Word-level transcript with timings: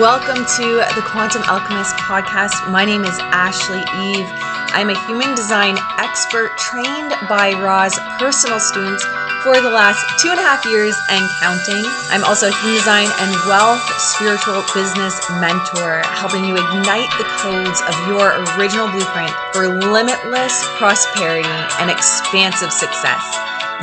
Welcome 0.00 0.48
to 0.56 0.80
the 0.96 1.04
Quantum 1.04 1.42
Alchemist 1.44 1.94
podcast. 1.96 2.64
My 2.72 2.82
name 2.86 3.04
is 3.04 3.12
Ashley 3.28 3.84
Eve. 4.00 4.24
I'm 4.72 4.88
a 4.88 4.96
human 5.04 5.36
design 5.36 5.76
expert 6.00 6.56
trained 6.56 7.12
by 7.28 7.52
Ra's 7.60 8.00
personal 8.16 8.56
students 8.56 9.04
for 9.44 9.60
the 9.60 9.68
last 9.68 10.00
two 10.16 10.32
and 10.32 10.40
a 10.40 10.42
half 10.42 10.64
years 10.64 10.96
and 11.12 11.28
counting. 11.44 11.84
I'm 12.08 12.24
also 12.24 12.48
a 12.48 12.56
human 12.64 12.80
design 12.80 13.04
and 13.20 13.36
wealth 13.44 13.84
spiritual 14.00 14.64
business 14.72 15.20
mentor, 15.36 16.00
helping 16.16 16.48
you 16.48 16.56
ignite 16.56 17.12
the 17.20 17.28
codes 17.44 17.84
of 17.84 17.92
your 18.08 18.40
original 18.56 18.88
blueprint 18.88 19.36
for 19.52 19.68
limitless 19.68 20.56
prosperity 20.80 21.52
and 21.84 21.92
expansive 21.92 22.72
success. 22.72 23.20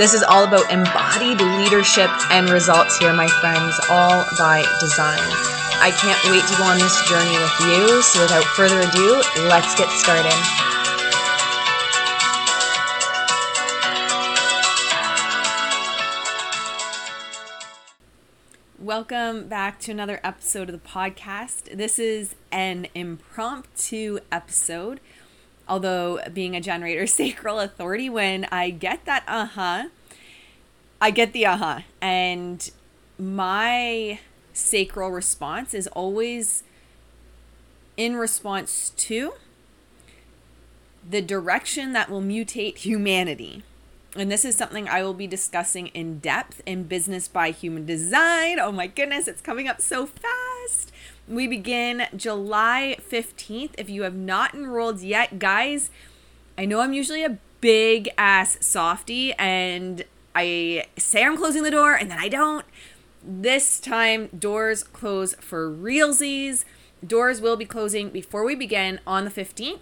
This 0.01 0.17
is 0.17 0.25
all 0.25 0.49
about 0.49 0.73
embodied 0.73 1.37
leadership 1.61 2.09
and 2.33 2.49
results 2.49 2.97
here, 2.97 3.13
my 3.13 3.29
friends, 3.29 3.77
all 3.93 4.25
by 4.41 4.65
design. 4.81 5.58
I 5.81 5.91
can't 5.91 6.21
wait 6.25 6.45
to 6.45 6.57
go 6.57 6.63
on 6.65 6.77
this 6.77 7.07
journey 7.07 7.37
with 7.37 7.59
you. 7.61 8.01
So, 8.01 8.21
without 8.21 8.43
further 8.43 8.81
ado, 8.81 9.21
let's 9.47 9.73
get 9.75 9.87
started. 9.91 10.33
Welcome 18.77 19.47
back 19.47 19.79
to 19.79 19.91
another 19.91 20.19
episode 20.21 20.67
of 20.67 20.73
the 20.73 20.85
podcast. 20.85 21.73
This 21.77 21.97
is 21.97 22.35
an 22.51 22.87
impromptu 22.93 24.19
episode. 24.33 24.99
Although, 25.65 26.19
being 26.33 26.57
a 26.57 26.61
generator 26.61 27.07
sacral 27.07 27.61
authority, 27.61 28.09
when 28.09 28.43
I 28.51 28.69
get 28.69 29.05
that 29.05 29.23
uh 29.29 29.45
huh, 29.45 29.87
I 30.99 31.11
get 31.11 31.31
the 31.31 31.45
uh 31.45 31.55
huh. 31.55 31.79
And 32.01 32.69
my 33.17 34.19
sacral 34.59 35.09
response 35.09 35.73
is 35.73 35.87
always 35.87 36.63
in 37.97 38.15
response 38.15 38.91
to 38.91 39.33
the 41.07 41.21
direction 41.21 41.93
that 41.93 42.09
will 42.09 42.21
mutate 42.21 42.77
humanity. 42.77 43.63
And 44.15 44.31
this 44.31 44.43
is 44.43 44.55
something 44.55 44.87
I 44.87 45.03
will 45.03 45.13
be 45.13 45.27
discussing 45.27 45.87
in 45.87 46.19
depth 46.19 46.61
in 46.65 46.83
Business 46.83 47.27
by 47.27 47.51
Human 47.51 47.85
Design. 47.85 48.59
Oh 48.59 48.71
my 48.71 48.87
goodness, 48.87 49.27
it's 49.27 49.41
coming 49.41 49.67
up 49.67 49.81
so 49.81 50.07
fast. 50.07 50.91
We 51.27 51.47
begin 51.47 52.07
July 52.15 52.97
15th. 53.09 53.71
If 53.77 53.89
you 53.89 54.03
have 54.03 54.15
not 54.15 54.55
enrolled 54.55 55.01
yet, 55.01 55.37
guys, 55.37 55.91
I 56.57 56.65
know 56.65 56.79
I'm 56.81 56.93
usually 56.93 57.23
a 57.23 57.37
big 57.61 58.09
ass 58.17 58.57
softy 58.61 59.33
and 59.33 60.03
I 60.33 60.85
say 60.97 61.23
I'm 61.23 61.37
closing 61.37 61.63
the 61.63 61.71
door 61.71 61.93
and 61.93 62.09
then 62.09 62.17
I 62.19 62.29
don't. 62.29 62.65
This 63.21 63.81
time, 63.81 64.27
doors 64.27 64.81
close 64.81 65.33
for 65.35 65.69
realsies. 65.69 66.63
Doors 67.05 67.41
will 67.41 67.57
be 67.57 67.65
closing 67.65 68.09
before 68.09 68.45
we 68.45 68.55
begin 68.55 69.01
on 69.05 69.25
the 69.25 69.31
15th. 69.31 69.79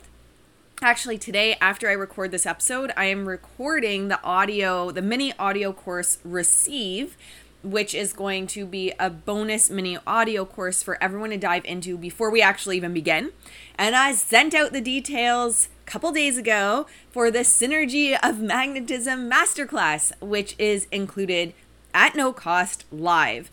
Actually, 0.81 1.19
today, 1.19 1.55
after 1.61 1.87
I 1.87 1.93
record 1.93 2.31
this 2.31 2.47
episode, 2.47 2.91
I 2.97 3.05
am 3.05 3.27
recording 3.27 4.07
the 4.07 4.21
audio, 4.23 4.89
the 4.89 5.03
mini 5.03 5.33
audio 5.37 5.71
course 5.71 6.17
Receive, 6.23 7.15
which 7.61 7.93
is 7.93 8.11
going 8.11 8.47
to 8.47 8.65
be 8.65 8.91
a 8.99 9.09
bonus 9.09 9.69
mini 9.69 9.99
audio 10.07 10.43
course 10.43 10.81
for 10.81 11.01
everyone 11.01 11.29
to 11.29 11.37
dive 11.37 11.65
into 11.65 11.95
before 11.95 12.31
we 12.31 12.41
actually 12.41 12.77
even 12.77 12.93
begin. 12.93 13.31
And 13.77 13.95
I 13.95 14.13
sent 14.13 14.55
out 14.55 14.73
the 14.73 14.81
details 14.81 15.69
a 15.85 15.89
couple 15.89 16.11
days 16.11 16.39
ago 16.39 16.87
for 17.11 17.29
the 17.29 17.39
Synergy 17.39 18.17
of 18.23 18.39
Magnetism 18.39 19.29
Masterclass, 19.29 20.11
which 20.21 20.55
is 20.57 20.87
included 20.91 21.53
at 21.93 22.15
no 22.15 22.33
cost 22.33 22.85
live. 22.91 23.49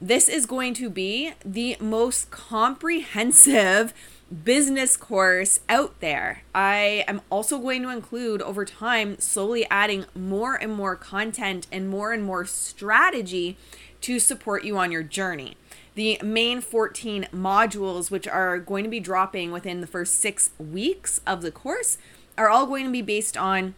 This 0.00 0.28
is 0.28 0.46
going 0.46 0.74
to 0.74 0.90
be 0.90 1.32
the 1.44 1.76
most 1.80 2.30
comprehensive 2.30 3.94
business 4.44 4.96
course 4.96 5.60
out 5.68 6.00
there. 6.00 6.42
I 6.54 7.04
am 7.06 7.20
also 7.30 7.58
going 7.58 7.82
to 7.82 7.90
include 7.90 8.42
over 8.42 8.64
time, 8.64 9.18
slowly 9.18 9.66
adding 9.70 10.06
more 10.14 10.54
and 10.56 10.72
more 10.72 10.96
content 10.96 11.66
and 11.70 11.88
more 11.88 12.12
and 12.12 12.24
more 12.24 12.44
strategy 12.46 13.56
to 14.00 14.18
support 14.18 14.64
you 14.64 14.78
on 14.78 14.90
your 14.90 15.02
journey. 15.02 15.56
The 15.94 16.18
main 16.22 16.60
14 16.62 17.28
modules, 17.34 18.10
which 18.10 18.26
are 18.26 18.58
going 18.58 18.84
to 18.84 18.90
be 18.90 19.00
dropping 19.00 19.52
within 19.52 19.80
the 19.80 19.86
first 19.86 20.14
six 20.14 20.50
weeks 20.58 21.20
of 21.26 21.42
the 21.42 21.52
course, 21.52 21.98
are 22.38 22.48
all 22.48 22.66
going 22.66 22.86
to 22.86 22.92
be 22.92 23.02
based 23.02 23.36
on 23.36 23.74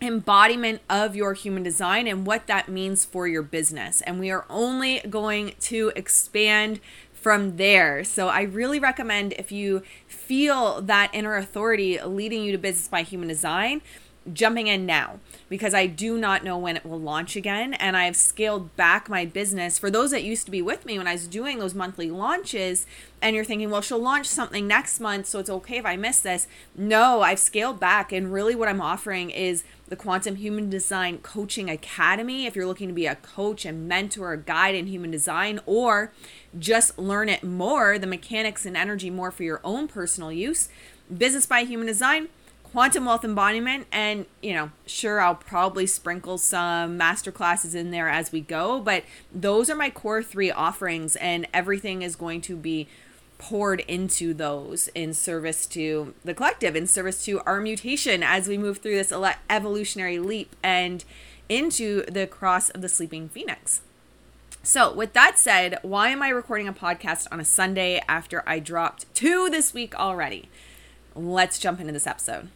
embodiment 0.00 0.80
of 0.88 1.16
your 1.16 1.34
human 1.34 1.62
design 1.62 2.06
and 2.06 2.26
what 2.26 2.46
that 2.46 2.68
means 2.68 3.04
for 3.04 3.26
your 3.26 3.42
business. 3.42 4.00
And 4.02 4.20
we 4.20 4.30
are 4.30 4.44
only 4.48 5.00
going 5.00 5.54
to 5.60 5.92
expand 5.96 6.80
from 7.12 7.56
there. 7.56 8.04
So 8.04 8.28
I 8.28 8.42
really 8.42 8.78
recommend 8.78 9.32
if 9.34 9.50
you 9.50 9.82
feel 10.06 10.80
that 10.82 11.10
inner 11.12 11.36
authority 11.36 12.00
leading 12.00 12.44
you 12.44 12.52
to 12.52 12.58
business 12.58 12.88
by 12.88 13.02
human 13.02 13.28
design, 13.28 13.82
jumping 14.32 14.66
in 14.66 14.86
now 14.86 15.20
because 15.48 15.74
I 15.74 15.86
do 15.86 16.18
not 16.18 16.44
know 16.44 16.58
when 16.58 16.76
it 16.76 16.84
will 16.84 17.00
launch 17.00 17.36
again. 17.36 17.74
And 17.74 17.96
I've 17.96 18.16
scaled 18.16 18.74
back 18.76 19.08
my 19.08 19.24
business. 19.24 19.78
For 19.78 19.90
those 19.90 20.10
that 20.10 20.24
used 20.24 20.44
to 20.46 20.50
be 20.50 20.62
with 20.62 20.84
me 20.84 20.98
when 20.98 21.06
I 21.06 21.12
was 21.12 21.26
doing 21.26 21.58
those 21.58 21.74
monthly 21.74 22.10
launches, 22.10 22.86
and 23.20 23.34
you're 23.34 23.44
thinking, 23.44 23.70
well, 23.70 23.80
she'll 23.80 23.98
launch 23.98 24.26
something 24.26 24.66
next 24.66 25.00
month, 25.00 25.26
so 25.26 25.38
it's 25.38 25.50
okay 25.50 25.78
if 25.78 25.84
I 25.84 25.96
miss 25.96 26.20
this. 26.20 26.46
No, 26.76 27.22
I've 27.22 27.38
scaled 27.38 27.80
back. 27.80 28.12
And 28.12 28.32
really, 28.32 28.54
what 28.54 28.68
I'm 28.68 28.80
offering 28.80 29.30
is 29.30 29.64
the 29.88 29.96
Quantum 29.96 30.36
Human 30.36 30.70
Design 30.70 31.18
Coaching 31.18 31.68
Academy. 31.68 32.46
If 32.46 32.54
you're 32.54 32.66
looking 32.66 32.88
to 32.88 32.94
be 32.94 33.06
a 33.06 33.16
coach, 33.16 33.66
a 33.66 33.72
mentor, 33.72 34.32
a 34.32 34.38
guide 34.38 34.74
in 34.74 34.86
human 34.86 35.10
design, 35.10 35.60
or 35.66 36.12
just 36.58 36.98
learn 36.98 37.28
it 37.28 37.42
more, 37.42 37.98
the 37.98 38.06
mechanics 38.06 38.64
and 38.64 38.76
energy 38.76 39.10
more 39.10 39.30
for 39.30 39.42
your 39.42 39.60
own 39.64 39.88
personal 39.88 40.30
use, 40.30 40.68
Business 41.16 41.46
by 41.46 41.62
Human 41.62 41.86
Design 41.86 42.28
quantum 42.72 43.06
wealth 43.06 43.24
embodiment 43.24 43.86
and 43.90 44.26
you 44.42 44.52
know 44.52 44.70
sure 44.86 45.20
i'll 45.20 45.34
probably 45.34 45.86
sprinkle 45.86 46.36
some 46.36 46.96
master 46.96 47.32
classes 47.32 47.74
in 47.74 47.90
there 47.90 48.08
as 48.08 48.30
we 48.30 48.40
go 48.40 48.80
but 48.80 49.02
those 49.32 49.70
are 49.70 49.74
my 49.74 49.88
core 49.88 50.22
three 50.22 50.50
offerings 50.50 51.16
and 51.16 51.46
everything 51.54 52.02
is 52.02 52.14
going 52.14 52.40
to 52.40 52.56
be 52.56 52.86
poured 53.38 53.80
into 53.80 54.34
those 54.34 54.88
in 54.88 55.14
service 55.14 55.64
to 55.64 56.12
the 56.24 56.34
collective 56.34 56.76
in 56.76 56.86
service 56.86 57.24
to 57.24 57.40
our 57.40 57.60
mutation 57.60 58.22
as 58.22 58.48
we 58.48 58.58
move 58.58 58.78
through 58.78 58.96
this 58.96 59.12
evolutionary 59.48 60.18
leap 60.18 60.54
and 60.62 61.04
into 61.48 62.02
the 62.02 62.26
cross 62.26 62.68
of 62.70 62.82
the 62.82 62.88
sleeping 62.88 63.28
phoenix 63.28 63.80
so, 64.60 64.92
with 64.92 65.14
that 65.14 65.38
said, 65.38 65.78
why 65.80 66.10
am 66.10 66.20
I 66.20 66.28
recording 66.28 66.68
a 66.68 66.74
podcast 66.74 67.26
on 67.32 67.40
a 67.40 67.44
Sunday 67.44 68.02
after 68.06 68.42
I 68.46 68.58
dropped 68.58 69.06
two 69.14 69.48
this 69.48 69.72
week 69.72 69.98
already? 69.98 70.50
Let's 71.14 71.58
jump 71.58 71.80
into 71.80 71.92
this 71.92 72.06
episode. 72.06 72.50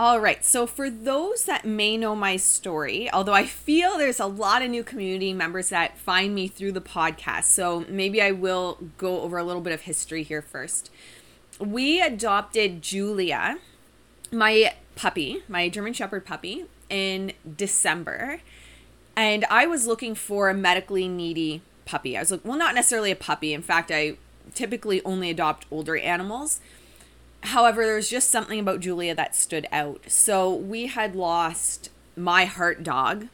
All 0.00 0.18
right. 0.18 0.42
So, 0.42 0.66
for 0.66 0.88
those 0.88 1.44
that 1.44 1.66
may 1.66 1.98
know 1.98 2.16
my 2.16 2.38
story, 2.38 3.12
although 3.12 3.34
I 3.34 3.44
feel 3.44 3.98
there's 3.98 4.18
a 4.18 4.24
lot 4.24 4.62
of 4.62 4.70
new 4.70 4.82
community 4.82 5.34
members 5.34 5.68
that 5.68 5.98
find 5.98 6.34
me 6.34 6.48
through 6.48 6.72
the 6.72 6.80
podcast, 6.80 7.44
so 7.44 7.84
maybe 7.86 8.22
I 8.22 8.30
will 8.30 8.78
go 8.96 9.20
over 9.20 9.36
a 9.36 9.44
little 9.44 9.60
bit 9.60 9.74
of 9.74 9.82
history 9.82 10.22
here 10.22 10.40
first. 10.40 10.90
We 11.58 12.00
adopted 12.00 12.80
Julia, 12.80 13.58
my 14.32 14.72
puppy, 14.96 15.42
my 15.48 15.68
German 15.68 15.92
Shepherd 15.92 16.24
puppy, 16.24 16.64
in 16.88 17.34
December. 17.58 18.40
And 19.14 19.44
I 19.50 19.66
was 19.66 19.86
looking 19.86 20.14
for 20.14 20.48
a 20.48 20.54
medically 20.54 21.08
needy 21.08 21.60
puppy. 21.84 22.16
I 22.16 22.20
was 22.20 22.30
like, 22.30 22.40
well, 22.42 22.56
not 22.56 22.74
necessarily 22.74 23.10
a 23.10 23.16
puppy. 23.16 23.52
In 23.52 23.60
fact, 23.60 23.90
I 23.90 24.16
typically 24.54 25.04
only 25.04 25.28
adopt 25.28 25.66
older 25.70 25.98
animals 25.98 26.58
However, 27.42 27.84
there 27.84 27.96
was 27.96 28.10
just 28.10 28.30
something 28.30 28.60
about 28.60 28.80
Julia 28.80 29.14
that 29.14 29.34
stood 29.34 29.66
out. 29.72 30.02
So 30.08 30.54
we 30.54 30.86
had 30.86 31.16
lost 31.16 31.90
my 32.16 32.44
heart 32.44 32.82
dog 32.82 33.28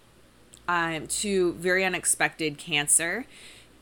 um, 0.69 1.07
to 1.07 1.55
very 1.55 1.85
unexpected 1.85 2.59
cancer 2.59 3.27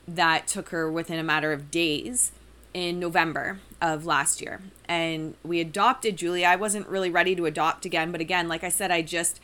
that 0.06 0.46
took 0.46 0.70
her 0.70 0.90
within 0.90 1.18
a 1.18 1.22
matter 1.22 1.52
of 1.52 1.70
days 1.70 2.32
in 2.72 2.98
November 2.98 3.60
of 3.80 4.04
last 4.04 4.40
year. 4.40 4.60
And 4.86 5.34
we 5.42 5.60
adopted 5.60 6.16
Julia. 6.16 6.46
I 6.46 6.56
wasn't 6.56 6.88
really 6.88 7.10
ready 7.10 7.36
to 7.36 7.46
adopt 7.46 7.84
again, 7.84 8.10
but 8.10 8.20
again, 8.20 8.48
like 8.48 8.64
I 8.64 8.68
said, 8.68 8.90
I 8.90 9.02
just 9.02 9.40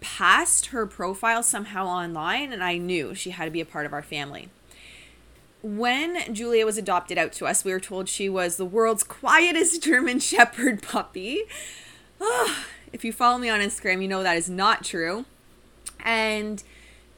passed 0.00 0.66
her 0.66 0.86
profile 0.86 1.42
somehow 1.42 1.86
online 1.86 2.52
and 2.52 2.64
I 2.64 2.78
knew 2.78 3.14
she 3.14 3.30
had 3.30 3.44
to 3.44 3.50
be 3.50 3.60
a 3.60 3.66
part 3.66 3.86
of 3.86 3.92
our 3.92 4.02
family 4.02 4.48
when 5.62 6.34
Julia 6.34 6.64
was 6.64 6.78
adopted 6.78 7.18
out 7.18 7.32
to 7.32 7.46
us, 7.46 7.64
we 7.64 7.72
were 7.72 7.80
told 7.80 8.08
she 8.08 8.28
was 8.28 8.56
the 8.56 8.64
world's 8.64 9.02
quietest 9.02 9.82
German 9.84 10.18
Shepherd 10.20 10.82
puppy. 10.82 11.42
Oh, 12.20 12.64
if 12.92 13.04
you 13.04 13.12
follow 13.12 13.38
me 13.38 13.48
on 13.48 13.60
Instagram, 13.60 14.02
you 14.02 14.08
know 14.08 14.22
that 14.22 14.36
is 14.36 14.50
not 14.50 14.84
true. 14.84 15.24
And 16.04 16.62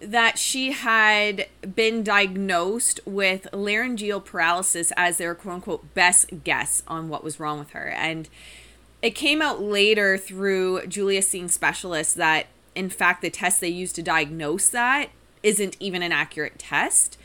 that 0.00 0.36
she 0.36 0.72
had 0.72 1.46
been 1.76 2.02
diagnosed 2.02 2.98
with 3.06 3.46
laryngeal 3.52 4.20
paralysis 4.20 4.92
as 4.96 5.18
their 5.18 5.34
quote 5.34 5.54
unquote 5.54 5.94
best 5.94 6.42
guess 6.42 6.82
on 6.88 7.08
what 7.08 7.22
was 7.22 7.38
wrong 7.38 7.60
with 7.60 7.70
her. 7.70 7.88
And 7.88 8.28
it 9.00 9.12
came 9.12 9.40
out 9.40 9.62
later 9.62 10.18
through 10.18 10.86
Julia 10.86 11.22
seeing 11.22 11.48
specialists 11.48 12.14
that, 12.14 12.46
in 12.74 12.88
fact, 12.88 13.22
the 13.22 13.30
test 13.30 13.60
they 13.60 13.68
used 13.68 13.94
to 13.96 14.02
diagnose 14.02 14.68
that 14.70 15.10
isn't 15.42 15.76
even 15.80 16.02
an 16.02 16.12
accurate 16.12 16.58
test 16.58 17.16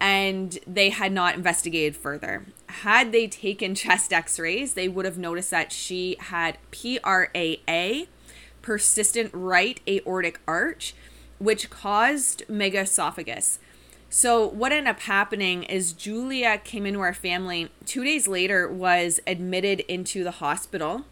and 0.00 0.58
they 0.66 0.90
had 0.90 1.12
not 1.12 1.34
investigated 1.34 1.96
further. 1.96 2.46
Had 2.68 3.12
they 3.12 3.26
taken 3.26 3.74
chest 3.74 4.12
x 4.12 4.38
rays, 4.38 4.74
they 4.74 4.88
would 4.88 5.04
have 5.04 5.18
noticed 5.18 5.50
that 5.50 5.72
she 5.72 6.16
had 6.20 6.58
PRAA, 6.70 8.06
persistent 8.62 9.30
right 9.32 9.80
aortic 9.88 10.40
arch, 10.46 10.94
which 11.38 11.70
caused 11.70 12.46
megaesophagus. 12.48 13.58
So 14.08 14.46
what 14.46 14.72
ended 14.72 14.88
up 14.90 15.00
happening 15.00 15.64
is 15.64 15.92
Julia 15.92 16.58
came 16.58 16.86
into 16.86 17.00
our 17.00 17.14
family 17.14 17.70
2 17.86 18.04
days 18.04 18.28
later 18.28 18.68
was 18.68 19.20
admitted 19.26 19.80
into 19.80 20.24
the 20.24 20.30
hospital 20.32 21.04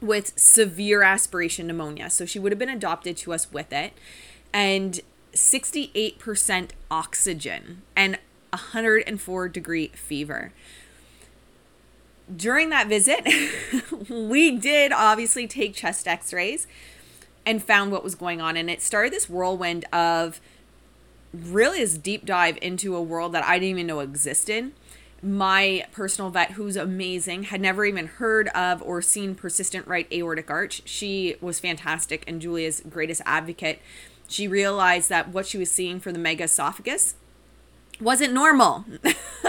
with 0.00 0.38
severe 0.38 1.02
aspiration 1.02 1.66
pneumonia. 1.66 2.08
So 2.10 2.24
she 2.24 2.38
would 2.38 2.52
have 2.52 2.58
been 2.58 2.68
adopted 2.68 3.16
to 3.18 3.32
us 3.32 3.52
with 3.52 3.72
it 3.72 3.92
and 4.52 5.00
68% 5.38 6.70
oxygen 6.90 7.82
and 7.96 8.18
104 8.50 9.48
degree 9.48 9.88
fever. 9.88 10.52
During 12.34 12.68
that 12.70 12.88
visit, 12.88 13.26
we 14.08 14.50
did 14.50 14.92
obviously 14.92 15.46
take 15.46 15.74
chest 15.74 16.06
x-rays 16.06 16.66
and 17.46 17.62
found 17.62 17.92
what 17.92 18.04
was 18.04 18.14
going 18.14 18.40
on 18.40 18.56
and 18.56 18.68
it 18.68 18.82
started 18.82 19.12
this 19.12 19.30
whirlwind 19.30 19.86
of 19.92 20.40
really 21.32 21.80
this 21.80 21.96
deep 21.96 22.26
dive 22.26 22.58
into 22.60 22.96
a 22.96 23.02
world 23.02 23.32
that 23.32 23.44
I 23.44 23.58
didn't 23.58 23.70
even 23.70 23.86
know 23.86 24.00
existed. 24.00 24.72
My 25.20 25.86
personal 25.90 26.30
vet, 26.30 26.52
who's 26.52 26.76
amazing, 26.76 27.44
had 27.44 27.60
never 27.60 27.84
even 27.84 28.06
heard 28.06 28.48
of 28.48 28.82
or 28.82 29.02
seen 29.02 29.34
persistent 29.34 29.86
right 29.86 30.10
aortic 30.12 30.50
arch. 30.50 30.82
She 30.84 31.36
was 31.40 31.58
fantastic 31.58 32.24
and 32.26 32.40
Julia's 32.40 32.82
greatest 32.88 33.22
advocate. 33.24 33.80
She 34.28 34.46
realized 34.46 35.08
that 35.08 35.30
what 35.30 35.46
she 35.46 35.58
was 35.58 35.70
seeing 35.70 35.98
for 35.98 36.12
the 36.12 36.18
mega 36.18 36.44
esophagus 36.44 37.14
wasn't 38.00 38.32
normal. 38.32 38.84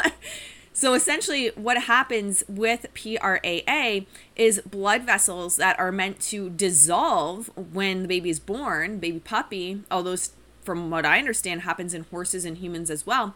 so 0.74 0.94
essentially, 0.94 1.50
what 1.56 1.84
happens 1.84 2.44
with 2.48 2.88
PRAA 2.94 4.06
is 4.36 4.62
blood 4.62 5.04
vessels 5.04 5.58
that 5.58 5.80
are 5.80 5.92
meant 5.92 6.20
to 6.22 6.50
dissolve 6.50 7.52
when 7.56 8.04
the 8.04 8.08
baby 8.08 8.30
is 8.30 8.40
born, 8.40 8.98
baby 8.98 9.20
puppy, 9.20 9.84
although 9.92 10.16
from 10.64 10.90
what 10.90 11.06
I 11.06 11.20
understand, 11.20 11.62
happens 11.62 11.94
in 11.94 12.06
horses 12.06 12.46
and 12.46 12.58
humans 12.58 12.90
as 12.90 13.06
well. 13.06 13.36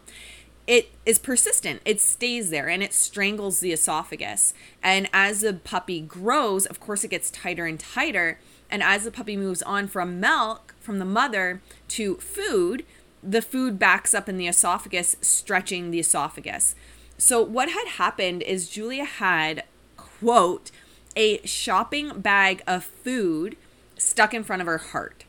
It 0.66 0.92
is 1.04 1.18
persistent. 1.18 1.82
It 1.84 2.00
stays 2.00 2.50
there 2.50 2.68
and 2.68 2.82
it 2.82 2.94
strangles 2.94 3.60
the 3.60 3.72
esophagus. 3.72 4.54
And 4.82 5.08
as 5.12 5.42
the 5.42 5.52
puppy 5.52 6.00
grows, 6.00 6.64
of 6.64 6.80
course, 6.80 7.04
it 7.04 7.08
gets 7.08 7.30
tighter 7.30 7.66
and 7.66 7.78
tighter. 7.78 8.38
And 8.74 8.82
as 8.82 9.04
the 9.04 9.12
puppy 9.12 9.36
moves 9.36 9.62
on 9.62 9.86
from 9.86 10.18
milk 10.18 10.74
from 10.80 10.98
the 10.98 11.04
mother 11.04 11.62
to 11.90 12.16
food, 12.16 12.84
the 13.22 13.40
food 13.40 13.78
backs 13.78 14.12
up 14.12 14.28
in 14.28 14.36
the 14.36 14.48
esophagus, 14.48 15.14
stretching 15.20 15.92
the 15.92 16.00
esophagus. 16.00 16.74
So, 17.16 17.40
what 17.40 17.68
had 17.68 17.86
happened 17.86 18.42
is 18.42 18.68
Julia 18.68 19.04
had, 19.04 19.62
quote, 19.96 20.72
a 21.14 21.40
shopping 21.46 22.18
bag 22.18 22.64
of 22.66 22.82
food 22.82 23.56
stuck 23.96 24.34
in 24.34 24.42
front 24.42 24.60
of 24.60 24.66
her 24.66 24.78
heart. 24.78 25.22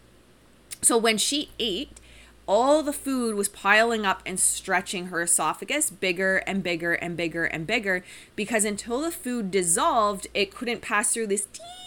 So 0.82 0.98
when 0.98 1.20
she 1.20 1.52
ate, 1.60 2.00
all 2.48 2.82
the 2.82 2.94
food 2.94 3.36
was 3.36 3.48
piling 3.48 4.08
up 4.08 4.24
and 4.26 4.40
stretching 4.40 5.08
her 5.08 5.22
esophagus 5.22 5.92
bigger 5.92 6.38
and 6.48 6.64
bigger 6.64 6.94
and 6.94 7.16
bigger 7.16 7.46
and 7.46 7.68
bigger 7.68 8.04
because 8.36 8.66
until 8.66 9.02
the 9.02 9.12
food 9.12 9.52
dissolved, 9.52 10.26
it 10.34 10.56
couldn't 10.56 10.82
pass 10.82 11.14
through 11.14 11.28
this 11.28 11.46
teeny 11.46 11.86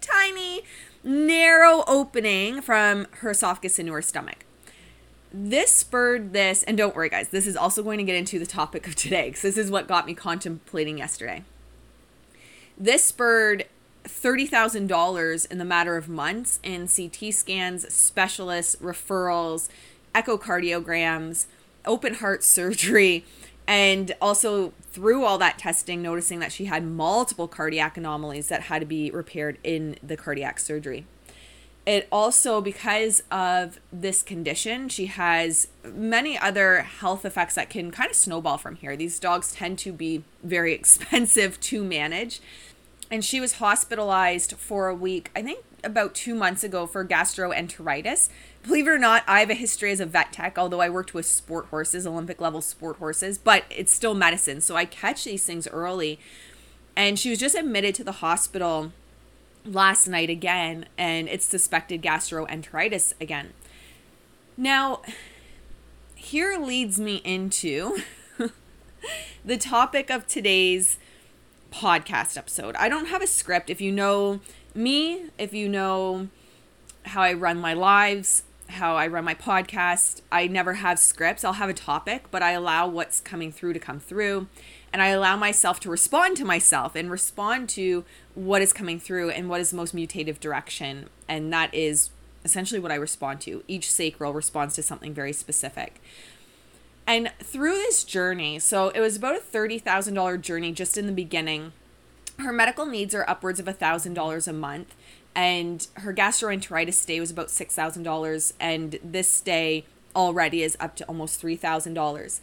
tiny 0.00 0.62
narrow 1.02 1.84
opening 1.86 2.60
from 2.60 3.06
her 3.20 3.30
esophagus 3.30 3.78
into 3.78 3.92
her 3.92 4.02
stomach. 4.02 4.44
This 5.32 5.70
spurred 5.70 6.32
this, 6.32 6.62
and 6.62 6.76
don't 6.76 6.96
worry, 6.96 7.10
guys, 7.10 7.28
this 7.28 7.46
is 7.46 7.56
also 7.56 7.82
going 7.82 7.98
to 7.98 8.04
get 8.04 8.16
into 8.16 8.38
the 8.38 8.46
topic 8.46 8.86
of 8.86 8.94
today 8.94 9.28
because 9.28 9.42
this 9.42 9.58
is 9.58 9.70
what 9.70 9.86
got 9.86 10.06
me 10.06 10.14
contemplating 10.14 10.98
yesterday. 10.98 11.44
This 12.78 13.04
spurred 13.04 13.66
$30,000 14.04 15.50
in 15.50 15.58
the 15.58 15.64
matter 15.64 15.96
of 15.96 16.08
months 16.08 16.60
in 16.62 16.88
CT 16.88 17.34
scans, 17.34 17.92
specialists, 17.92 18.76
referrals, 18.76 19.68
echocardiograms, 20.14 21.46
open 21.84 22.14
heart 22.14 22.42
surgery, 22.44 23.24
and 23.68 24.16
also 24.20 24.72
through 24.80 25.24
all 25.24 25.36
that 25.38 25.58
testing, 25.58 26.00
noticing 26.00 26.40
that 26.40 26.50
she 26.50 26.64
had 26.64 26.82
multiple 26.82 27.46
cardiac 27.46 27.98
anomalies 27.98 28.48
that 28.48 28.62
had 28.62 28.80
to 28.80 28.86
be 28.86 29.10
repaired 29.10 29.58
in 29.62 29.96
the 30.02 30.16
cardiac 30.16 30.58
surgery. 30.58 31.04
It 31.84 32.08
also, 32.10 32.60
because 32.60 33.22
of 33.30 33.78
this 33.92 34.22
condition, 34.22 34.88
she 34.88 35.06
has 35.06 35.68
many 35.84 36.38
other 36.38 36.80
health 36.80 37.24
effects 37.24 37.54
that 37.54 37.70
can 37.70 37.90
kind 37.90 38.10
of 38.10 38.16
snowball 38.16 38.58
from 38.58 38.76
here. 38.76 38.96
These 38.96 39.18
dogs 39.20 39.52
tend 39.52 39.78
to 39.80 39.92
be 39.92 40.24
very 40.42 40.72
expensive 40.74 41.60
to 41.60 41.84
manage 41.84 42.40
and 43.10 43.24
she 43.24 43.40
was 43.40 43.54
hospitalized 43.54 44.54
for 44.54 44.88
a 44.88 44.94
week, 44.94 45.30
I 45.34 45.42
think 45.42 45.64
about 45.82 46.14
two 46.14 46.34
months 46.34 46.64
ago 46.64 46.86
for 46.86 47.04
gastroenteritis. 47.04 48.28
Believe 48.68 48.86
it 48.86 48.90
or 48.90 48.98
not, 48.98 49.24
I 49.26 49.40
have 49.40 49.48
a 49.48 49.54
history 49.54 49.90
as 49.92 49.98
a 49.98 50.04
vet 50.04 50.30
tech, 50.30 50.58
although 50.58 50.82
I 50.82 50.90
worked 50.90 51.14
with 51.14 51.24
sport 51.24 51.68
horses, 51.70 52.06
Olympic 52.06 52.38
level 52.38 52.60
sport 52.60 52.98
horses, 52.98 53.38
but 53.38 53.64
it's 53.70 53.90
still 53.90 54.14
medicine. 54.14 54.60
So 54.60 54.76
I 54.76 54.84
catch 54.84 55.24
these 55.24 55.42
things 55.46 55.66
early. 55.68 56.20
And 56.94 57.18
she 57.18 57.30
was 57.30 57.38
just 57.38 57.54
admitted 57.54 57.94
to 57.94 58.04
the 58.04 58.12
hospital 58.12 58.92
last 59.64 60.06
night 60.06 60.28
again, 60.28 60.84
and 60.98 61.30
it's 61.30 61.46
suspected 61.46 62.02
gastroenteritis 62.02 63.14
again. 63.18 63.54
Now, 64.54 65.00
here 66.14 66.58
leads 66.58 67.00
me 67.00 67.22
into 67.24 68.02
the 69.46 69.56
topic 69.56 70.10
of 70.10 70.26
today's 70.26 70.98
podcast 71.72 72.36
episode. 72.36 72.76
I 72.76 72.90
don't 72.90 73.06
have 73.06 73.22
a 73.22 73.26
script. 73.26 73.70
If 73.70 73.80
you 73.80 73.92
know 73.92 74.40
me, 74.74 75.30
if 75.38 75.54
you 75.54 75.70
know 75.70 76.28
how 77.06 77.22
I 77.22 77.32
run 77.32 77.58
my 77.58 77.72
lives, 77.72 78.42
how 78.68 78.96
I 78.96 79.06
run 79.06 79.24
my 79.24 79.34
podcast, 79.34 80.20
I 80.30 80.46
never 80.46 80.74
have 80.74 80.98
scripts. 80.98 81.44
I'll 81.44 81.54
have 81.54 81.70
a 81.70 81.74
topic, 81.74 82.24
but 82.30 82.42
I 82.42 82.52
allow 82.52 82.86
what's 82.86 83.20
coming 83.20 83.50
through 83.50 83.72
to 83.72 83.78
come 83.78 83.98
through. 83.98 84.46
And 84.92 85.02
I 85.02 85.08
allow 85.08 85.36
myself 85.36 85.80
to 85.80 85.90
respond 85.90 86.36
to 86.38 86.44
myself 86.44 86.94
and 86.94 87.10
respond 87.10 87.68
to 87.70 88.04
what 88.34 88.62
is 88.62 88.72
coming 88.72 88.98
through 88.98 89.30
and 89.30 89.48
what 89.48 89.60
is 89.60 89.70
the 89.70 89.76
most 89.76 89.94
mutative 89.94 90.40
direction. 90.40 91.08
And 91.28 91.52
that 91.52 91.74
is 91.74 92.10
essentially 92.44 92.80
what 92.80 92.92
I 92.92 92.96
respond 92.96 93.40
to. 93.42 93.62
Each 93.68 93.90
sacral 93.92 94.32
responds 94.32 94.74
to 94.76 94.82
something 94.82 95.12
very 95.12 95.32
specific. 95.32 96.00
And 97.06 97.32
through 97.42 97.76
this 97.76 98.04
journey, 98.04 98.58
so 98.58 98.88
it 98.90 99.00
was 99.00 99.16
about 99.16 99.36
a 99.36 99.40
$30,000 99.40 100.40
journey 100.40 100.72
just 100.72 100.98
in 100.98 101.06
the 101.06 101.12
beginning. 101.12 101.72
Her 102.38 102.52
medical 102.52 102.86
needs 102.86 103.14
are 103.14 103.28
upwards 103.28 103.58
of 103.58 103.66
$1,000 103.66 104.48
a 104.48 104.52
month, 104.52 104.94
and 105.38 105.86
her 105.94 106.12
gastroenteritis 106.12 106.94
stay 106.94 107.20
was 107.20 107.30
about 107.30 107.46
$6,000, 107.46 108.52
and 108.58 108.98
this 109.04 109.30
stay 109.30 109.84
already 110.16 110.64
is 110.64 110.76
up 110.80 110.96
to 110.96 111.04
almost 111.04 111.40
$3,000. 111.40 112.40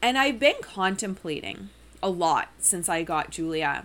And 0.00 0.16
I've 0.16 0.38
been 0.38 0.54
contemplating 0.62 1.68
a 2.02 2.08
lot 2.08 2.48
since 2.58 2.88
I 2.88 3.02
got 3.02 3.28
Julia 3.28 3.84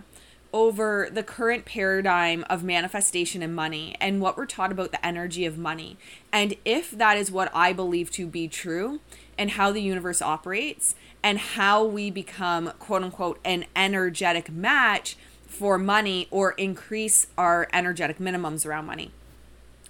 over 0.54 1.10
the 1.12 1.22
current 1.22 1.66
paradigm 1.66 2.46
of 2.48 2.64
manifestation 2.64 3.42
and 3.42 3.54
money 3.54 3.94
and 4.00 4.22
what 4.22 4.38
we're 4.38 4.46
taught 4.46 4.72
about 4.72 4.90
the 4.90 5.04
energy 5.04 5.44
of 5.44 5.58
money. 5.58 5.98
And 6.32 6.54
if 6.64 6.92
that 6.92 7.18
is 7.18 7.30
what 7.30 7.50
I 7.54 7.74
believe 7.74 8.10
to 8.12 8.26
be 8.26 8.48
true 8.48 9.00
and 9.36 9.50
how 9.50 9.70
the 9.70 9.82
universe 9.82 10.22
operates 10.22 10.94
and 11.22 11.38
how 11.38 11.84
we 11.84 12.10
become 12.10 12.72
quote 12.78 13.02
unquote 13.02 13.38
an 13.44 13.66
energetic 13.76 14.50
match 14.50 15.18
for 15.52 15.78
money 15.78 16.28
or 16.30 16.52
increase 16.52 17.26
our 17.36 17.68
energetic 17.72 18.18
minimums 18.18 18.66
around 18.66 18.86
money. 18.86 19.10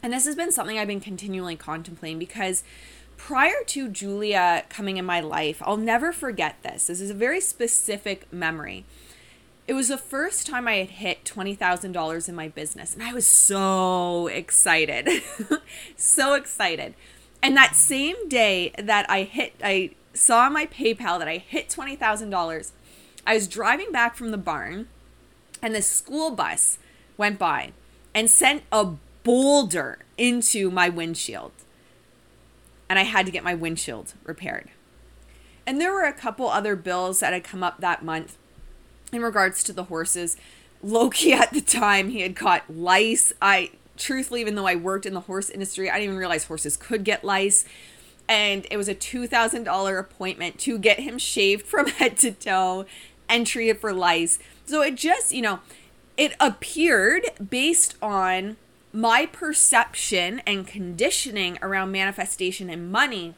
And 0.03 0.13
this 0.13 0.27
has 0.27 0.35
been 0.35 0.53
something 0.53 0.79
I've 0.79 0.89
been 0.89 1.01
continually 1.01 1.57
contemplating 1.57 2.19
because 2.19 2.65
prior 3.17 3.63
to 3.69 3.89
Julia 3.89 4.65
coming 4.69 4.97
in 4.97 5.05
my 5.05 5.21
life, 5.21 5.63
I'll 5.65 5.77
never 5.77 6.13
forget 6.13 6.57
this. 6.63 6.89
This 6.89 7.01
is 7.01 7.11
a 7.11 7.15
very 7.15 7.41
specific 7.41 8.33
memory 8.33 8.85
it 9.67 9.75
was 9.75 9.89
the 9.89 9.99
first 9.99 10.47
time 10.47 10.67
I 10.67 10.75
had 10.75 10.91
hit 10.91 11.25
$20,000 11.25 12.29
in 12.29 12.35
my 12.35 12.49
business. 12.49 12.95
And 12.95 13.03
I 13.03 13.13
was 13.13 13.27
so 13.27 14.27
excited. 14.27 15.09
so 15.97 16.35
excited. 16.35 16.95
And 17.43 17.57
that 17.57 17.77
same 17.77 18.29
day 18.29 18.73
that 18.79 19.09
I 19.09 19.23
hit, 19.23 19.55
I 19.63 19.93
saw 20.15 20.47
on 20.47 20.53
my 20.53 20.67
PayPal 20.67 21.19
that 21.19 21.29
I 21.29 21.39
hit 21.39 21.69
$20,000, 21.69 22.73
I 23.27 23.35
was 23.35 23.49
driving 23.49 23.93
back 23.93 24.17
from 24.17 24.31
the 24.31 24.39
barn 24.39 24.89
and 25.63 25.75
the 25.75 25.83
school 25.83 26.33
bus 26.33 26.79
went 27.17 27.39
by 27.39 27.73
and 28.15 28.29
sent 28.29 28.65
a 28.73 28.91
boulder 29.23 30.01
into 30.19 30.71
my 30.71 30.89
windshield. 30.89 31.53
And 32.89 32.99
I 32.99 33.05
had 33.05 33.25
to 33.27 33.33
get 33.33 33.45
my 33.45 33.55
windshield 33.55 34.15
repaired. 34.25 34.69
And 35.67 35.81
there 35.81 35.93
were 35.93 36.05
a 36.05 36.13
couple 36.13 36.49
other 36.49 36.77
bills 36.77 37.21
that 37.21 37.33
had 37.33 37.45
come 37.45 37.63
up 37.63 37.81
that 37.81 38.05
month 38.05 38.37
in 39.13 39.23
regards 39.23 39.63
to 39.65 39.73
the 39.73 39.85
horses. 39.85 40.37
Loki 40.83 41.33
at 41.33 41.53
the 41.53 41.61
time 41.61 42.11
he 42.11 42.21
had 42.21 42.37
caught 42.37 42.65
lice. 42.69 43.33
I 43.41 43.71
truthfully, 43.97 44.41
even 44.41 44.57
though 44.57 44.67
I 44.67 44.75
worked 44.75 45.07
in 45.07 45.15
the 45.15 45.21
horse 45.21 45.49
industry, 45.49 45.89
I 45.89 45.95
didn't 45.95 46.05
even 46.05 46.17
realize 46.17 46.45
horses 46.45 46.77
could 46.77 47.05
get 47.05 47.25
lice. 47.25 47.65
and 48.29 48.67
it 48.71 48.77
was 48.77 48.89
a 48.89 48.95
$2,000 48.95 49.99
appointment 49.99 50.59
to 50.61 50.79
get 50.79 51.01
him 51.01 51.19
shaved 51.19 51.67
from 51.67 51.87
head 51.99 52.17
to 52.19 52.33
toe 52.33 52.87
and 53.29 53.47
treated 53.47 53.79
for 53.79 53.93
lice. 53.93 54.39
So 54.67 54.83
it 54.83 54.95
just, 54.95 55.33
you 55.33 55.43
know, 55.43 55.61
it 56.17 56.35
appeared 56.41 57.25
based 57.51 57.97
on 58.01 58.57
my 58.93 59.27
perception 59.27 60.41
and 60.47 60.67
conditioning 60.67 61.59
around 61.63 61.91
manifestation 61.93 62.69
and 62.69 62.93
money. 62.93 63.35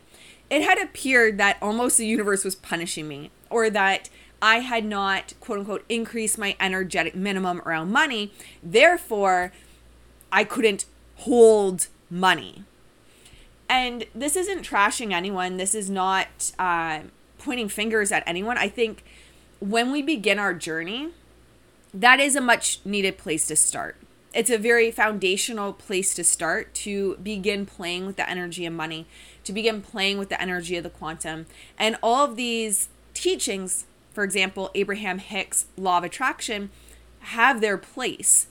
It 0.51 0.63
had 0.63 0.79
appeared 0.79 1.39
that 1.39 1.57
almost 1.63 1.97
the 1.97 2.07
universe 2.07 2.45
was 2.45 2.55
punishing 2.55 3.09
me 3.09 3.31
or 3.51 3.71
that 3.71 4.11
I 4.43 4.59
had 4.59 4.85
not, 4.85 5.35
quote 5.41 5.61
unquote, 5.61 5.85
increased 5.89 6.37
my 6.37 6.57
energetic 6.61 7.15
minimum 7.15 7.63
around 7.65 7.91
money. 7.93 8.33
Therefore, 8.63 9.53
I 10.31 10.45
couldn't 10.45 10.85
hold 11.17 11.87
money. 12.11 12.65
And 13.69 14.05
this 14.15 14.37
isn't 14.37 14.63
trashing 14.63 15.13
anyone. 15.13 15.57
This 15.57 15.75
is 15.75 15.89
not 15.89 16.53
uh, 16.59 17.01
pointing 17.39 17.69
fingers 17.69 18.13
at 18.13 18.23
anyone. 18.27 18.59
I 18.59 18.69
think 18.69 19.05
when 19.65 19.91
we 19.91 20.03
begin 20.03 20.39
our 20.39 20.53
journey, 20.53 21.09
that 21.95 22.21
is 22.21 22.37
a 22.37 22.41
much 22.41 22.81
needed 22.85 23.17
place 23.17 23.47
to 23.47 23.57
start. 23.57 23.97
It's 24.35 24.51
a 24.51 24.59
very 24.59 24.91
foundational 24.91 25.73
place 25.73 26.13
to 26.15 26.25
start 26.25 26.75
to 26.75 27.17
begin 27.23 27.65
playing 27.65 28.05
with 28.05 28.17
the 28.17 28.29
energy 28.29 28.67
of 28.67 28.75
money, 28.75 29.07
to 29.45 29.53
begin 29.53 29.81
playing 29.81 30.19
with 30.19 30.29
the 30.29 30.41
energy 30.41 30.77
of 30.77 30.83
the 30.83 30.91
quantum. 30.91 31.47
And 31.79 31.97
all 32.03 32.27
of 32.27 32.37
these 32.37 32.89
teachings, 33.15 33.87
for 34.13 34.23
example, 34.23 34.71
Abraham 34.75 35.19
Hicks' 35.19 35.67
law 35.79 35.99
of 35.99 36.05
attraction, 36.05 36.71
have 37.21 37.63
their 37.63 37.79
place 37.79 38.49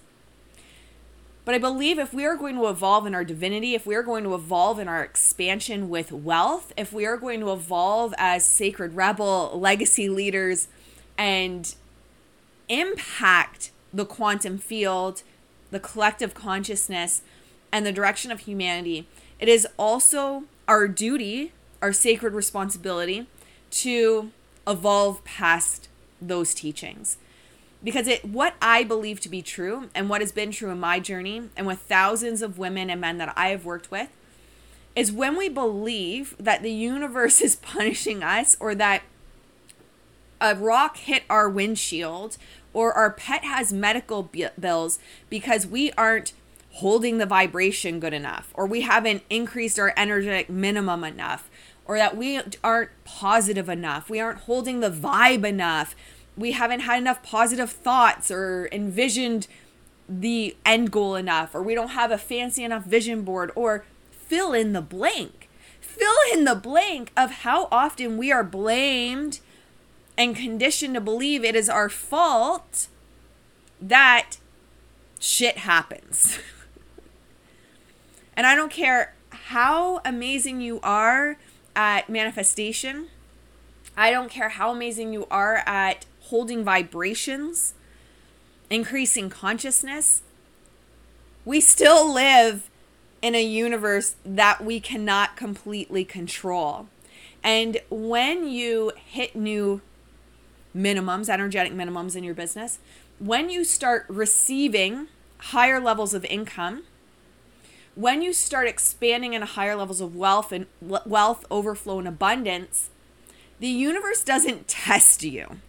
but 1.46 1.54
I 1.54 1.58
believe 1.58 2.00
if 2.00 2.14
we 2.14 2.26
are 2.26 2.38
going 2.38 2.56
to 2.56 2.70
evolve 2.70 3.06
in 3.06 3.14
our 3.14 3.26
divinity, 3.26 3.76
if 3.76 3.86
we 3.86 3.96
are 3.96 4.04
going 4.04 4.24
to 4.24 4.34
evolve 4.34 4.80
in 4.80 4.88
our 4.88 5.04
expansion 5.04 5.90
with 5.90 6.10
wealth, 6.12 6.72
if 6.78 6.94
we 6.94 7.06
are 7.06 7.18
going 7.18 7.42
to 7.42 7.52
evolve 7.52 8.14
as 8.18 8.46
sacred 8.46 8.96
rebel 8.96 9.52
legacy 9.54 10.08
leaders 10.08 10.70
and 11.18 11.76
impact 12.70 13.72
the 13.94 14.06
quantum 14.06 14.58
field, 14.58 15.24
the 15.72 15.80
collective 15.80 16.34
consciousness, 16.34 17.22
and 17.72 17.86
the 17.86 17.92
direction 17.92 18.32
of 18.32 18.42
humanity, 18.42 19.08
it 19.40 19.50
is 19.50 19.68
also 19.78 20.44
our 20.68 20.88
duty, 20.88 21.52
our 21.82 21.92
sacred 21.92 22.34
responsibility 22.34 23.28
to 23.72 24.32
evolve 24.68 25.24
past 25.26 25.90
those 26.22 26.54
teachings. 26.54 27.18
Because 27.84 28.08
it 28.08 28.24
what 28.24 28.54
I 28.62 28.84
believe 28.84 29.20
to 29.22 29.30
be 29.30 29.42
true 29.42 29.90
and 29.94 30.08
what 30.08 30.22
has 30.22 30.32
been 30.32 30.52
true 30.52 30.70
in 30.70 30.80
my 30.80 31.00
journey 31.00 31.50
and 31.58 31.68
with 31.68 31.80
thousands 31.80 32.42
of 32.42 32.58
women 32.58 32.90
and 32.90 33.02
men 33.02 33.18
that 33.18 33.34
I 33.36 33.50
have 33.50 33.66
worked 33.66 33.92
with 33.92 34.10
is 34.96 35.12
when 35.12 35.36
we 35.36 35.50
believe 35.50 36.36
that 36.40 36.62
the 36.62 36.72
universe 36.72 37.42
is 37.48 37.56
punishing 37.58 38.24
us 38.24 38.56
or 38.60 38.74
that 38.76 39.04
a 40.44 40.54
rock 40.54 40.98
hit 40.98 41.24
our 41.30 41.50
windshield 41.50 42.38
or 42.72 42.94
our 42.94 43.10
pet 43.10 43.44
has 43.44 43.74
medical 43.74 44.30
bills 44.60 45.00
because 45.30 45.66
we 45.66 45.92
aren't 45.94 46.34
holding 46.74 47.18
the 47.18 47.26
vibration 47.26 48.00
good 48.00 48.14
enough 48.14 48.52
or 48.54 48.68
we 48.68 48.82
haven't 48.82 49.24
increased 49.30 49.80
our 49.80 49.94
energetic 49.98 50.50
minimum 50.50 51.04
enough 51.04 51.50
or 51.86 51.98
that 51.98 52.16
we 52.16 52.40
aren't 52.64 52.92
positive 53.06 53.70
enough 53.70 54.10
we 54.10 54.20
aren't 54.20 54.40
holding 54.42 54.80
the 54.80 54.92
vibe 54.92 55.48
enough 55.48 55.96
we 56.36 56.52
haven't 56.52 56.82
had 56.82 56.98
enough 57.00 57.22
positive 57.24 57.72
thoughts 57.72 58.32
or 58.32 58.68
envisioned 58.72 59.48
the 60.08 60.56
end 60.66 60.92
goal 60.92 61.16
enough, 61.16 61.56
or 61.56 61.62
we 61.62 61.76
don't 61.76 61.90
have 61.90 62.12
a 62.12 62.18
fancy 62.18 62.64
enough 62.64 62.86
vision 62.86 63.22
board, 63.24 63.52
or 63.56 63.86
fill 64.12 64.54
in 64.54 64.74
the 64.74 64.82
blank. 64.82 65.50
Fill 65.80 66.16
in 66.34 66.44
the 66.46 66.56
blank 66.56 67.12
of 67.16 67.32
how 67.32 67.68
often 67.72 68.18
we 68.18 68.32
are 68.32 68.44
blamed 68.44 69.40
and 70.18 70.36
conditioned 70.36 70.94
to 70.96 71.02
believe 71.02 71.44
it 71.44 71.56
is 71.56 71.70
our 71.70 71.90
fault 71.90 72.88
that 73.82 74.38
shit 75.20 75.60
happens. 75.60 76.40
and 78.38 78.46
I 78.46 78.56
don't 78.56 78.72
care 78.72 79.16
how 79.30 80.02
amazing 80.06 80.62
you 80.62 80.80
are 80.82 81.38
at 81.76 82.10
manifestation. 82.10 83.08
I 83.98 84.12
don't 84.12 84.30
care 84.30 84.50
how 84.50 84.72
amazing 84.72 85.14
you 85.14 85.28
are 85.30 85.64
at 85.66 86.06
holding 86.22 86.64
vibrations, 86.64 87.74
increasing 88.70 89.30
consciousness, 89.30 90.24
we 91.46 91.60
still 91.60 92.12
live 92.14 92.70
in 93.22 93.36
a 93.36 93.44
universe 93.44 94.16
that 94.26 94.64
we 94.64 94.80
cannot 94.80 95.36
completely 95.36 96.06
control. 96.06 96.88
And 97.44 97.82
when 97.90 98.48
you 98.48 98.92
hit 98.96 99.36
new 99.36 99.82
minimums, 100.76 101.30
energetic 101.30 101.74
minimums 101.74 102.16
in 102.16 102.24
your 102.24 102.34
business, 102.34 102.80
when 103.20 103.50
you 103.50 103.64
start 103.64 104.06
receiving 104.08 105.08
higher 105.38 105.80
levels 105.80 106.14
of 106.14 106.26
income, 106.26 106.84
when 107.96 108.22
you 108.22 108.34
start 108.34 108.68
expanding 108.68 109.34
into 109.34 109.46
higher 109.46 109.76
levels 109.76 110.02
of 110.02 110.16
wealth 110.16 110.52
and 110.52 110.66
wealth 110.82 111.46
overflow 111.52 112.00
and 112.00 112.08
abundance, 112.08 112.90
the 113.60 113.68
universe 113.68 114.24
doesn't 114.24 114.68
test 114.68 115.24
you. 115.24 115.60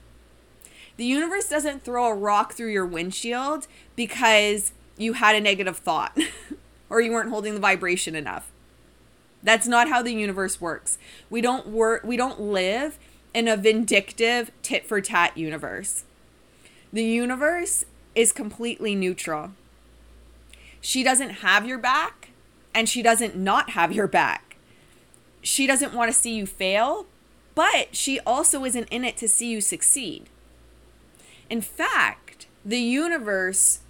The 0.97 1.05
universe 1.05 1.49
doesn't 1.49 1.85
throw 1.85 2.07
a 2.07 2.15
rock 2.15 2.55
through 2.55 2.73
your 2.73 2.87
windshield 2.87 3.67
because 3.97 4.73
you 4.97 5.15
had 5.15 5.35
a 5.35 5.41
negative 5.41 5.79
thought 5.79 6.17
or 6.89 7.01
you 7.01 7.13
weren't 7.13 7.31
holding 7.31 7.55
the 7.55 7.61
vibration 7.61 8.15
enough. 8.15 8.51
That's 9.43 9.67
not 9.67 9.89
how 9.89 10.03
the 10.03 10.13
universe 10.13 10.61
works. 10.61 10.99
We 11.29 11.41
don't 11.41 11.67
work 11.69 12.05
we 12.05 12.17
don't 12.17 12.41
live 12.41 12.99
in 13.35 13.49
a 13.49 13.57
vindictive 13.57 14.51
tit 14.63 14.87
for 14.87 15.01
tat 15.01 15.37
universe. 15.37 16.05
The 16.93 17.05
universe 17.05 17.85
is 18.15 18.33
completely 18.33 18.95
neutral. 18.95 19.51
She 20.81 21.03
doesn't 21.03 21.31
have 21.31 21.67
your 21.67 21.79
back 21.79 22.31
and 22.75 22.89
she 22.89 23.03
doesn't 23.03 23.37
not 23.37 23.71
have 23.71 23.93
your 23.93 24.07
back. 24.07 24.57
She 25.43 25.67
doesn't 25.67 25.93
want 25.93 26.11
to 26.13 26.17
see 26.17 26.35
you 26.35 26.47
fail, 26.47 27.07
but 27.55 27.95
she 27.95 28.21
also 28.21 28.65
isn't 28.65 28.89
in 28.89 29.05
it 29.05 29.17
to 29.19 29.29
see 29.29 29.51
you 29.51 29.61
succeed. 29.61 30.29
In 31.51 31.61
fact, 31.61 32.47
the 32.65 32.79
universe, 32.79 33.81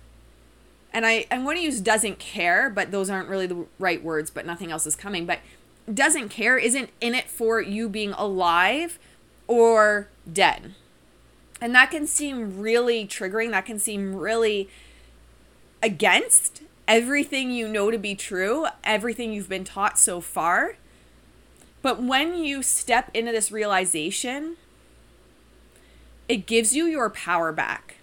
and 0.93 1.07
I, 1.07 1.27
I'm 1.31 1.45
going 1.45 1.57
to 1.57 1.63
use 1.63 1.81
doesn't 1.81 2.19
care, 2.19 2.69
but 2.69 2.91
those 2.91 3.09
aren't 3.09 3.29
really 3.29 3.47
the 3.47 3.67
right 3.79 4.03
words, 4.03 4.31
but 4.31 4.47
nothing 4.47 4.73
else 4.73 4.87
is 4.87 4.97
coming. 4.97 5.27
But 5.27 5.41
doesn't 5.93 6.31
care 6.31 6.57
isn't 6.57 6.91
in 7.01 7.15
it 7.15 7.29
for 7.29 7.61
you 7.61 7.89
being 7.89 8.13
alive 8.13 8.99
or 9.47 10.09
dead. 10.31 10.75
And 11.61 11.75
that 11.75 11.91
can 11.91 12.07
seem 12.07 12.61
really 12.61 13.07
triggering. 13.07 13.51
That 13.51 13.67
can 13.67 13.79
seem 13.79 14.15
really 14.15 14.69
against 15.83 16.63
everything 16.87 17.51
you 17.51 17.69
know 17.69 17.91
to 17.91 17.99
be 17.99 18.15
true, 18.15 18.67
everything 18.83 19.33
you've 19.33 19.49
been 19.49 19.65
taught 19.65 19.99
so 19.99 20.21
far. 20.21 20.77
But 21.83 22.03
when 22.03 22.35
you 22.35 22.63
step 22.63 23.11
into 23.15 23.33
this 23.33 23.53
realization 23.53 24.57
it 26.29 26.47
gives 26.47 26.75
you 26.75 26.87
your 26.87 27.11
power 27.11 27.53
back. 27.53 27.97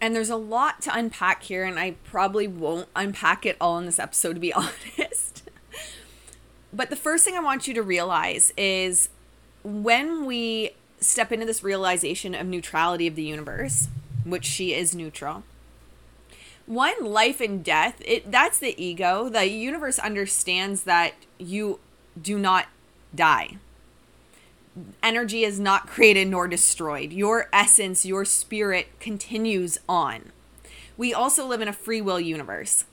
And 0.00 0.14
there's 0.14 0.30
a 0.30 0.36
lot 0.36 0.80
to 0.82 0.96
unpack 0.96 1.42
here, 1.44 1.64
and 1.64 1.78
I 1.78 1.92
probably 2.04 2.48
won't 2.48 2.88
unpack 2.96 3.44
it 3.44 3.56
all 3.60 3.78
in 3.78 3.86
this 3.86 3.98
episode, 3.98 4.34
to 4.34 4.40
be 4.40 4.52
honest. 4.54 5.48
but 6.72 6.90
the 6.90 6.96
first 6.96 7.24
thing 7.24 7.36
I 7.36 7.40
want 7.40 7.68
you 7.68 7.74
to 7.74 7.82
realize 7.82 8.52
is 8.56 9.10
when 9.62 10.26
we 10.26 10.70
step 11.00 11.32
into 11.32 11.46
this 11.46 11.62
realization 11.62 12.34
of 12.34 12.46
neutrality 12.46 13.06
of 13.06 13.14
the 13.14 13.22
universe, 13.22 13.88
which 14.24 14.44
she 14.44 14.74
is 14.74 14.94
neutral, 14.94 15.42
one 16.66 17.04
life 17.04 17.40
and 17.40 17.64
death 17.64 18.00
it 18.04 18.30
that's 18.30 18.60
the 18.60 18.80
ego 18.80 19.28
the 19.28 19.48
universe 19.48 19.98
understands 19.98 20.84
that 20.84 21.14
you 21.36 21.80
do 22.22 22.38
not 22.38 22.68
die 23.12 23.56
energy 25.02 25.44
is 25.44 25.58
not 25.58 25.86
created 25.86 26.28
nor 26.28 26.48
destroyed. 26.48 27.12
Your 27.12 27.48
essence, 27.52 28.04
your 28.04 28.24
spirit 28.24 28.88
continues 29.00 29.78
on. 29.88 30.32
We 30.96 31.12
also 31.14 31.46
live 31.46 31.60
in 31.60 31.68
a 31.68 31.72
free 31.72 32.00
will 32.00 32.20
universe. 32.20 32.84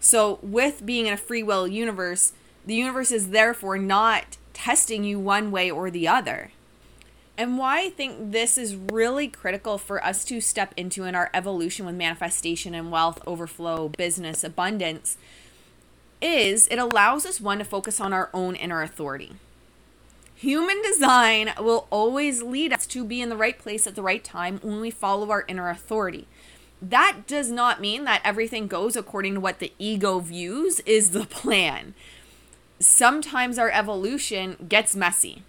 So, 0.00 0.38
with 0.42 0.86
being 0.86 1.06
in 1.06 1.12
a 1.12 1.18
free 1.18 1.42
will 1.42 1.66
universe, 1.66 2.32
the 2.64 2.74
universe 2.74 3.10
is 3.10 3.30
therefore 3.30 3.78
not 3.78 4.36
testing 4.56 5.04
you 5.04 5.20
one 5.20 5.50
way 5.50 5.70
or 5.70 5.90
the 5.90 6.08
other. 6.08 6.50
And 7.36 7.58
why 7.58 7.82
I 7.82 7.90
think 7.90 8.32
this 8.32 8.56
is 8.56 8.74
really 8.74 9.28
critical 9.28 9.76
for 9.76 10.02
us 10.02 10.24
to 10.24 10.40
step 10.40 10.72
into 10.78 11.04
in 11.04 11.14
our 11.14 11.28
evolution 11.34 11.84
with 11.84 11.94
manifestation 11.94 12.74
and 12.74 12.90
wealth, 12.90 13.20
overflow, 13.26 13.90
business, 13.90 14.42
abundance 14.42 15.18
is 16.22 16.66
it 16.68 16.78
allows 16.78 17.26
us 17.26 17.38
one 17.38 17.58
to 17.58 17.64
focus 17.64 18.00
on 18.00 18.14
our 18.14 18.30
own 18.32 18.56
inner 18.56 18.80
authority. 18.80 19.34
Human 20.34 20.80
design 20.80 21.52
will 21.60 21.86
always 21.90 22.42
lead 22.42 22.72
us 22.72 22.86
to 22.86 23.04
be 23.04 23.20
in 23.20 23.28
the 23.28 23.36
right 23.36 23.58
place 23.58 23.86
at 23.86 23.94
the 23.94 24.02
right 24.02 24.24
time 24.24 24.58
when 24.62 24.80
we 24.80 24.90
follow 24.90 25.30
our 25.30 25.44
inner 25.46 25.68
authority. 25.68 26.26
That 26.80 27.26
does 27.26 27.50
not 27.50 27.82
mean 27.82 28.04
that 28.04 28.22
everything 28.24 28.66
goes 28.66 28.96
according 28.96 29.34
to 29.34 29.40
what 29.40 29.58
the 29.58 29.74
ego 29.78 30.20
views 30.20 30.80
is 30.80 31.10
the 31.10 31.26
plan. 31.26 31.92
Sometimes 32.78 33.58
our 33.58 33.70
evolution 33.70 34.66
gets 34.68 34.94
messy. 34.94 35.42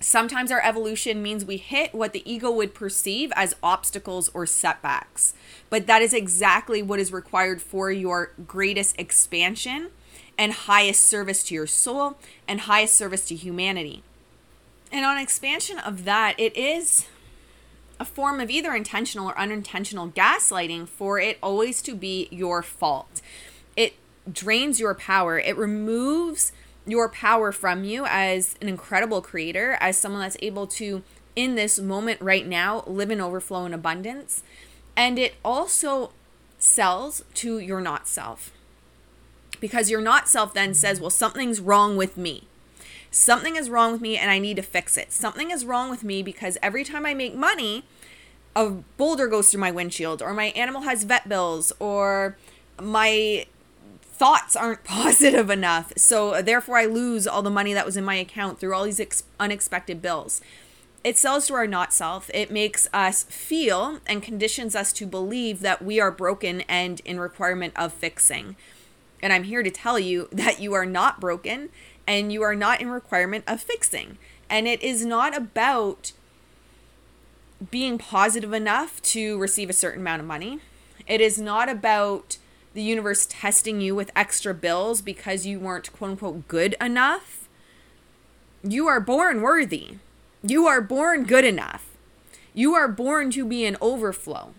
Sometimes 0.00 0.52
our 0.52 0.60
evolution 0.62 1.22
means 1.22 1.44
we 1.44 1.56
hit 1.56 1.94
what 1.94 2.12
the 2.12 2.30
ego 2.30 2.50
would 2.50 2.74
perceive 2.74 3.32
as 3.36 3.56
obstacles 3.62 4.30
or 4.34 4.44
setbacks. 4.44 5.34
But 5.70 5.86
that 5.86 6.02
is 6.02 6.12
exactly 6.12 6.82
what 6.82 7.00
is 7.00 7.12
required 7.12 7.62
for 7.62 7.90
your 7.90 8.32
greatest 8.46 8.98
expansion 8.98 9.90
and 10.36 10.52
highest 10.52 11.04
service 11.04 11.42
to 11.44 11.54
your 11.54 11.66
soul 11.66 12.18
and 12.46 12.62
highest 12.62 12.94
service 12.94 13.26
to 13.28 13.34
humanity. 13.34 14.02
And 14.92 15.04
on 15.04 15.18
expansion 15.18 15.78
of 15.78 16.04
that, 16.04 16.38
it 16.38 16.56
is 16.56 17.06
a 17.98 18.04
form 18.04 18.40
of 18.40 18.50
either 18.50 18.74
intentional 18.74 19.28
or 19.30 19.38
unintentional 19.38 20.08
gaslighting 20.08 20.88
for 20.88 21.18
it 21.18 21.38
always 21.42 21.80
to 21.82 21.94
be 21.94 22.28
your 22.30 22.62
fault. 22.62 23.22
Drains 24.30 24.80
your 24.80 24.94
power, 24.94 25.38
it 25.38 25.56
removes 25.56 26.52
your 26.86 27.08
power 27.08 27.52
from 27.52 27.84
you 27.84 28.04
as 28.06 28.56
an 28.60 28.68
incredible 28.68 29.22
creator, 29.22 29.76
as 29.80 29.96
someone 29.98 30.22
that's 30.22 30.36
able 30.42 30.66
to, 30.66 31.02
in 31.34 31.54
this 31.54 31.78
moment 31.78 32.20
right 32.20 32.46
now, 32.46 32.84
live 32.86 33.10
in 33.10 33.20
overflow 33.20 33.64
and 33.64 33.74
abundance. 33.74 34.42
And 34.96 35.18
it 35.18 35.34
also 35.44 36.12
sells 36.58 37.24
to 37.34 37.58
your 37.58 37.80
not 37.80 38.06
self. 38.08 38.52
Because 39.60 39.90
your 39.90 40.00
not 40.00 40.28
self 40.28 40.54
then 40.54 40.74
says, 40.74 41.00
well, 41.00 41.10
something's 41.10 41.60
wrong 41.60 41.96
with 41.96 42.16
me. 42.16 42.48
Something 43.10 43.56
is 43.56 43.70
wrong 43.70 43.92
with 43.92 44.00
me 44.00 44.18
and 44.18 44.30
I 44.30 44.38
need 44.38 44.56
to 44.56 44.62
fix 44.62 44.96
it. 44.96 45.12
Something 45.12 45.50
is 45.50 45.64
wrong 45.64 45.88
with 45.88 46.02
me 46.02 46.22
because 46.22 46.58
every 46.62 46.84
time 46.84 47.06
I 47.06 47.14
make 47.14 47.34
money, 47.34 47.84
a 48.56 48.70
boulder 48.70 49.26
goes 49.26 49.50
through 49.50 49.60
my 49.60 49.70
windshield, 49.70 50.22
or 50.22 50.32
my 50.32 50.46
animal 50.46 50.82
has 50.82 51.04
vet 51.04 51.28
bills, 51.28 51.72
or 51.78 52.36
my 52.80 53.46
thoughts 54.14 54.54
aren't 54.56 54.84
positive 54.84 55.50
enough. 55.50 55.92
So 55.96 56.40
therefore, 56.40 56.78
I 56.78 56.86
lose 56.86 57.26
all 57.26 57.42
the 57.42 57.50
money 57.50 57.74
that 57.74 57.86
was 57.86 57.96
in 57.96 58.04
my 58.04 58.14
account 58.14 58.58
through 58.58 58.74
all 58.74 58.84
these 58.84 59.00
ex- 59.00 59.24
unexpected 59.38 60.00
bills. 60.00 60.40
It 61.02 61.18
sells 61.18 61.46
to 61.48 61.54
our 61.54 61.66
not 61.66 61.92
self. 61.92 62.30
It 62.32 62.50
makes 62.50 62.88
us 62.94 63.24
feel 63.24 64.00
and 64.06 64.22
conditions 64.22 64.74
us 64.74 64.92
to 64.94 65.06
believe 65.06 65.60
that 65.60 65.84
we 65.84 66.00
are 66.00 66.10
broken 66.10 66.62
and 66.62 67.00
in 67.00 67.20
requirement 67.20 67.74
of 67.76 67.92
fixing. 67.92 68.56
And 69.20 69.32
I'm 69.32 69.44
here 69.44 69.62
to 69.62 69.70
tell 69.70 69.98
you 69.98 70.28
that 70.32 70.60
you 70.60 70.72
are 70.72 70.86
not 70.86 71.20
broken 71.20 71.68
and 72.06 72.32
you 72.32 72.42
are 72.42 72.54
not 72.54 72.80
in 72.80 72.88
requirement 72.88 73.44
of 73.46 73.60
fixing. 73.60 74.18
And 74.48 74.66
it 74.66 74.82
is 74.82 75.04
not 75.04 75.36
about 75.36 76.12
being 77.70 77.98
positive 77.98 78.52
enough 78.52 79.00
to 79.02 79.38
receive 79.38 79.70
a 79.70 79.74
certain 79.74 80.00
amount 80.00 80.20
of 80.20 80.26
money. 80.26 80.60
It 81.06 81.20
is 81.20 81.38
not 81.38 81.68
about 81.68 82.38
the 82.74 82.82
universe 82.82 83.26
testing 83.30 83.80
you 83.80 83.94
with 83.94 84.10
extra 84.14 84.52
bills 84.52 85.00
because 85.00 85.46
you 85.46 85.58
weren't 85.58 85.92
quote 85.92 86.10
unquote 86.10 86.48
good 86.48 86.76
enough. 86.80 87.48
You 88.62 88.86
are 88.88 89.00
born 89.00 89.40
worthy. 89.40 89.98
You 90.42 90.66
are 90.66 90.80
born 90.80 91.24
good 91.24 91.44
enough. 91.44 91.90
You 92.52 92.74
are 92.74 92.88
born 92.88 93.30
to 93.32 93.44
be 93.44 93.64
an 93.64 93.76
overflow. 93.80 94.52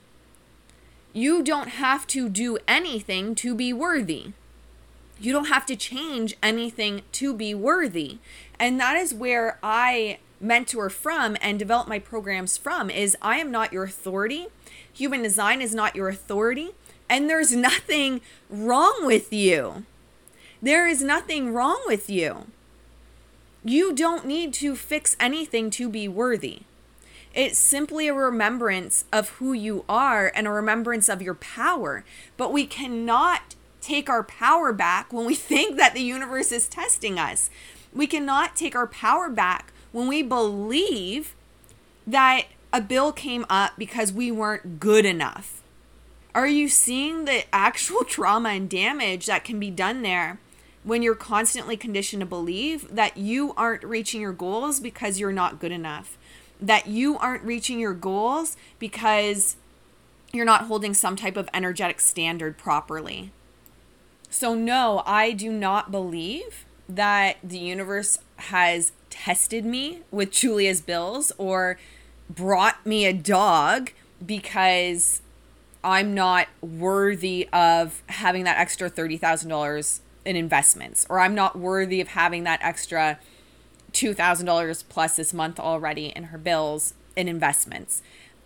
You 1.14 1.44
don't 1.44 1.70
have 1.70 2.08
to 2.08 2.28
do 2.28 2.58
anything 2.68 3.36
to 3.36 3.56
be 3.56 3.72
worthy. 3.72 4.34
You 5.20 5.32
don't 5.32 5.46
have 5.46 5.66
to 5.68 5.76
change 5.76 6.36
anything 6.44 7.04
to 7.14 7.34
be 7.34 7.54
worthy. 7.54 8.18
And 8.60 8.80
that 8.80 8.98
is 8.98 9.14
where 9.14 9.60
I 9.64 10.20
mentor 10.42 10.90
from 10.90 11.38
and 11.42 11.58
develop 11.58 11.88
my 11.88 12.00
programs 12.00 12.58
from 12.58 12.90
is 12.90 13.16
I 13.22 13.38
am 13.38 13.52
not 13.52 13.72
your 13.72 13.86
authority. 13.86 14.48
Human 14.94 15.22
design 15.22 15.62
is 15.62 15.74
not 15.74 15.96
your 15.96 16.10
authority. 16.10 16.72
And 17.10 17.30
there's 17.30 17.56
nothing 17.56 18.22
wrong 18.50 19.06
with 19.06 19.32
you. 19.32 19.86
There 20.62 20.88
is 20.88 21.04
nothing 21.04 21.54
wrong 21.54 21.82
with 21.86 22.10
you. 22.10 22.48
You 23.64 23.94
don't 23.94 24.26
need 24.26 24.54
to 24.56 24.76
fix 24.76 25.16
anything 25.20 25.70
to 25.72 25.90
be 25.90 26.08
worthy. 26.08 26.62
It's 27.34 27.60
simply 27.60 28.08
a 28.08 28.14
remembrance 28.14 29.06
of 29.12 29.30
who 29.30 29.54
you 29.54 29.84
are 29.90 30.32
and 30.34 30.48
a 30.48 30.52
remembrance 30.52 31.10
of 31.10 31.22
your 31.22 31.34
power. 31.34 32.06
But 32.38 32.54
we 32.54 32.66
cannot 32.66 33.56
take 33.82 34.10
our 34.10 34.24
power 34.24 34.72
back 34.72 35.12
when 35.12 35.26
we 35.26 35.36
think 35.52 35.78
that 35.78 35.94
the 35.94 36.02
universe 36.02 36.52
is 36.52 36.68
testing 36.68 37.20
us. 37.20 37.50
We 37.94 38.08
cannot 38.08 38.56
take 38.56 38.76
our 38.76 38.88
power 38.88 39.30
back 39.30 39.74
when 39.92 40.08
we 40.08 40.22
believe 40.24 41.36
that 42.08 42.46
a 42.72 42.82
bill 42.82 43.12
came 43.12 43.46
up 43.50 43.74
because 43.78 44.12
we 44.12 44.32
weren't 44.32 44.80
good 44.80 45.06
enough. 45.06 45.55
Are 46.36 46.48
you 46.48 46.68
seeing 46.68 47.24
the 47.24 47.46
actual 47.54 48.04
trauma 48.08 48.50
and 48.50 48.70
damage 48.70 49.26
that 49.26 49.46
can 49.46 49.58
be 49.58 49.72
done 49.72 50.02
there 50.02 50.38
when 50.84 51.02
you're 51.02 51.16
constantly 51.16 51.78
conditioned 51.78 52.20
to 52.20 52.26
believe 52.26 52.94
that 52.94 53.16
you 53.16 53.54
aren't 53.56 53.86
reaching 53.86 54.20
your 54.22 54.34
goals 54.34 54.82
because 54.82 55.18
you're 55.18 55.32
not 55.32 55.62
good 55.62 55.72
enough? 55.72 56.18
That 56.60 56.88
you 56.88 57.18
aren't 57.18 57.44
reaching 57.44 57.80
your 57.80 57.94
goals 57.94 58.58
because 58.80 59.56
you're 60.34 60.46
not 60.46 60.66
holding 60.66 60.94
some 60.94 61.16
type 61.16 61.38
of 61.38 61.50
energetic 61.54 62.02
standard 62.02 62.58
properly. 62.58 63.32
So, 64.30 64.54
no, 64.54 65.04
I 65.06 65.32
do 65.32 65.54
not 65.54 65.92
believe 65.92 66.66
that 66.90 67.38
the 67.42 67.58
universe 67.58 68.18
has 68.36 68.92
tested 69.10 69.64
me 69.64 70.02
with 70.12 70.32
Julia's 70.32 70.82
bills 70.82 71.32
or 71.38 71.80
brought 72.30 72.86
me 72.86 73.06
a 73.06 73.14
dog 73.14 73.92
because 74.24 75.22
I'm 75.86 76.16
not 76.16 76.48
worthy 76.62 77.48
of 77.54 78.02
having 78.08 78.44
that 78.46 78.58
extra 78.58 78.90
$30,000 78.90 80.00
in 80.26 80.36
investments, 80.36 81.06
or 81.08 81.20
I'm 81.20 81.36
not 81.36 81.60
worthy 81.60 82.02
of 82.02 82.10
having 82.10 82.44
that 82.46 82.60
extra 82.64 83.20
$2,000 83.92 84.84
plus 84.90 85.16
this 85.16 85.32
month 85.32 85.60
already 85.60 86.08
in 86.08 86.26
her 86.26 86.40
bills 86.40 86.96
in 87.16 87.28
investments. 87.28 88.02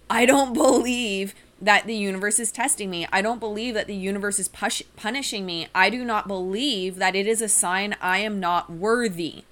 I 0.09 0.25
don't 0.25 0.53
believe 0.53 1.33
that 1.61 1.87
the 1.87 1.95
universe 1.95 2.39
is 2.39 2.51
testing 2.51 2.89
me. 2.89 3.07
I 3.09 3.21
don't 3.21 3.39
believe 3.39 3.73
that 3.73 3.87
the 3.87 3.95
universe 3.95 4.37
is 4.37 4.49
push- 4.49 4.81
punishing 4.97 5.45
me. 5.45 5.69
I 5.73 5.89
do 5.89 6.03
not 6.03 6.27
believe 6.27 6.97
that 6.97 7.15
it 7.15 7.25
is 7.25 7.41
a 7.41 7.47
sign 7.47 7.95
I 8.01 8.17
am 8.17 8.41
not 8.41 8.69
worthy. 8.69 9.45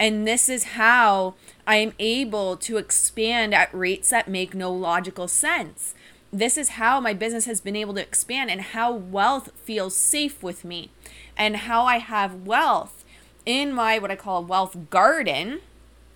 And 0.00 0.26
this 0.26 0.48
is 0.48 0.64
how 0.64 1.34
I 1.68 1.76
am 1.76 1.92
able 2.00 2.56
to 2.56 2.78
expand 2.78 3.54
at 3.54 3.72
rates 3.72 4.10
that 4.10 4.26
make 4.26 4.56
no 4.56 4.72
logical 4.72 5.28
sense 5.28 5.94
this 6.32 6.56
is 6.56 6.70
how 6.70 6.98
my 6.98 7.12
business 7.12 7.44
has 7.44 7.60
been 7.60 7.76
able 7.76 7.92
to 7.94 8.00
expand 8.00 8.50
and 8.50 8.60
how 8.60 8.90
wealth 8.90 9.50
feels 9.62 9.94
safe 9.94 10.42
with 10.42 10.64
me 10.64 10.90
and 11.36 11.56
how 11.58 11.84
I 11.84 11.98
have 11.98 12.46
wealth 12.46 13.04
in 13.44 13.72
my 13.72 13.98
what 13.98 14.10
I 14.10 14.16
call 14.16 14.38
a 14.38 14.46
wealth 14.46 14.76
garden, 14.88 15.60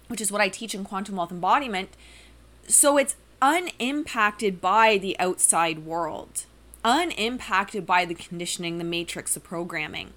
which 0.09 0.23
is 0.23 0.33
what 0.33 0.41
I 0.41 0.49
teach 0.49 0.75
in 0.75 0.85
quantum 0.85 1.17
wealth 1.17 1.31
embodiment. 1.31 1.91
So 2.67 2.97
it's 2.97 3.17
unimpacted 3.43 4.61
by 4.61 4.97
the 4.97 5.19
outside 5.19 5.81
world, 5.81 6.47
unimpacted 6.83 7.85
by 7.85 8.07
the 8.07 8.15
conditioning, 8.15 8.79
the 8.79 8.85
matrix, 8.85 9.35
the 9.35 9.41
programming. 9.41 10.15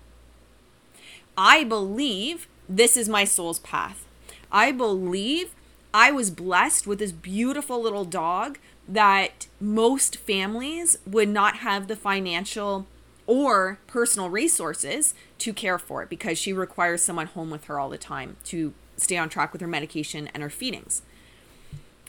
I 1.37 1.65
believe 1.65 2.47
this 2.69 2.95
is 2.95 3.09
my 3.09 3.25
soul's 3.25 3.59
path. 3.59 4.05
I 4.51 4.71
believe 4.71 5.55
I 5.93 6.11
was 6.11 6.29
blessed 6.29 6.87
with 6.87 6.99
this 6.99 7.11
beautiful 7.11 7.81
little 7.81 8.05
dog 8.05 8.59
that 8.89 9.47
most 9.61 10.17
families 10.17 10.97
would 11.05 11.29
not 11.29 11.57
have 11.57 11.87
the 11.87 11.95
financial 11.95 12.87
or 13.27 13.77
personal 13.85 14.29
resources 14.29 15.13
to 15.37 15.53
care 15.53 15.77
for 15.77 16.01
it 16.01 16.09
because 16.09 16.39
she 16.39 16.51
requires 16.51 17.03
someone 17.03 17.27
home 17.27 17.51
with 17.51 17.65
her 17.65 17.79
all 17.79 17.89
the 17.89 17.97
time 17.97 18.35
to 18.43 18.73
stay 18.97 19.15
on 19.15 19.29
track 19.29 19.53
with 19.53 19.61
her 19.61 19.67
medication 19.67 20.27
and 20.33 20.41
her 20.41 20.49
feedings. 20.49 21.03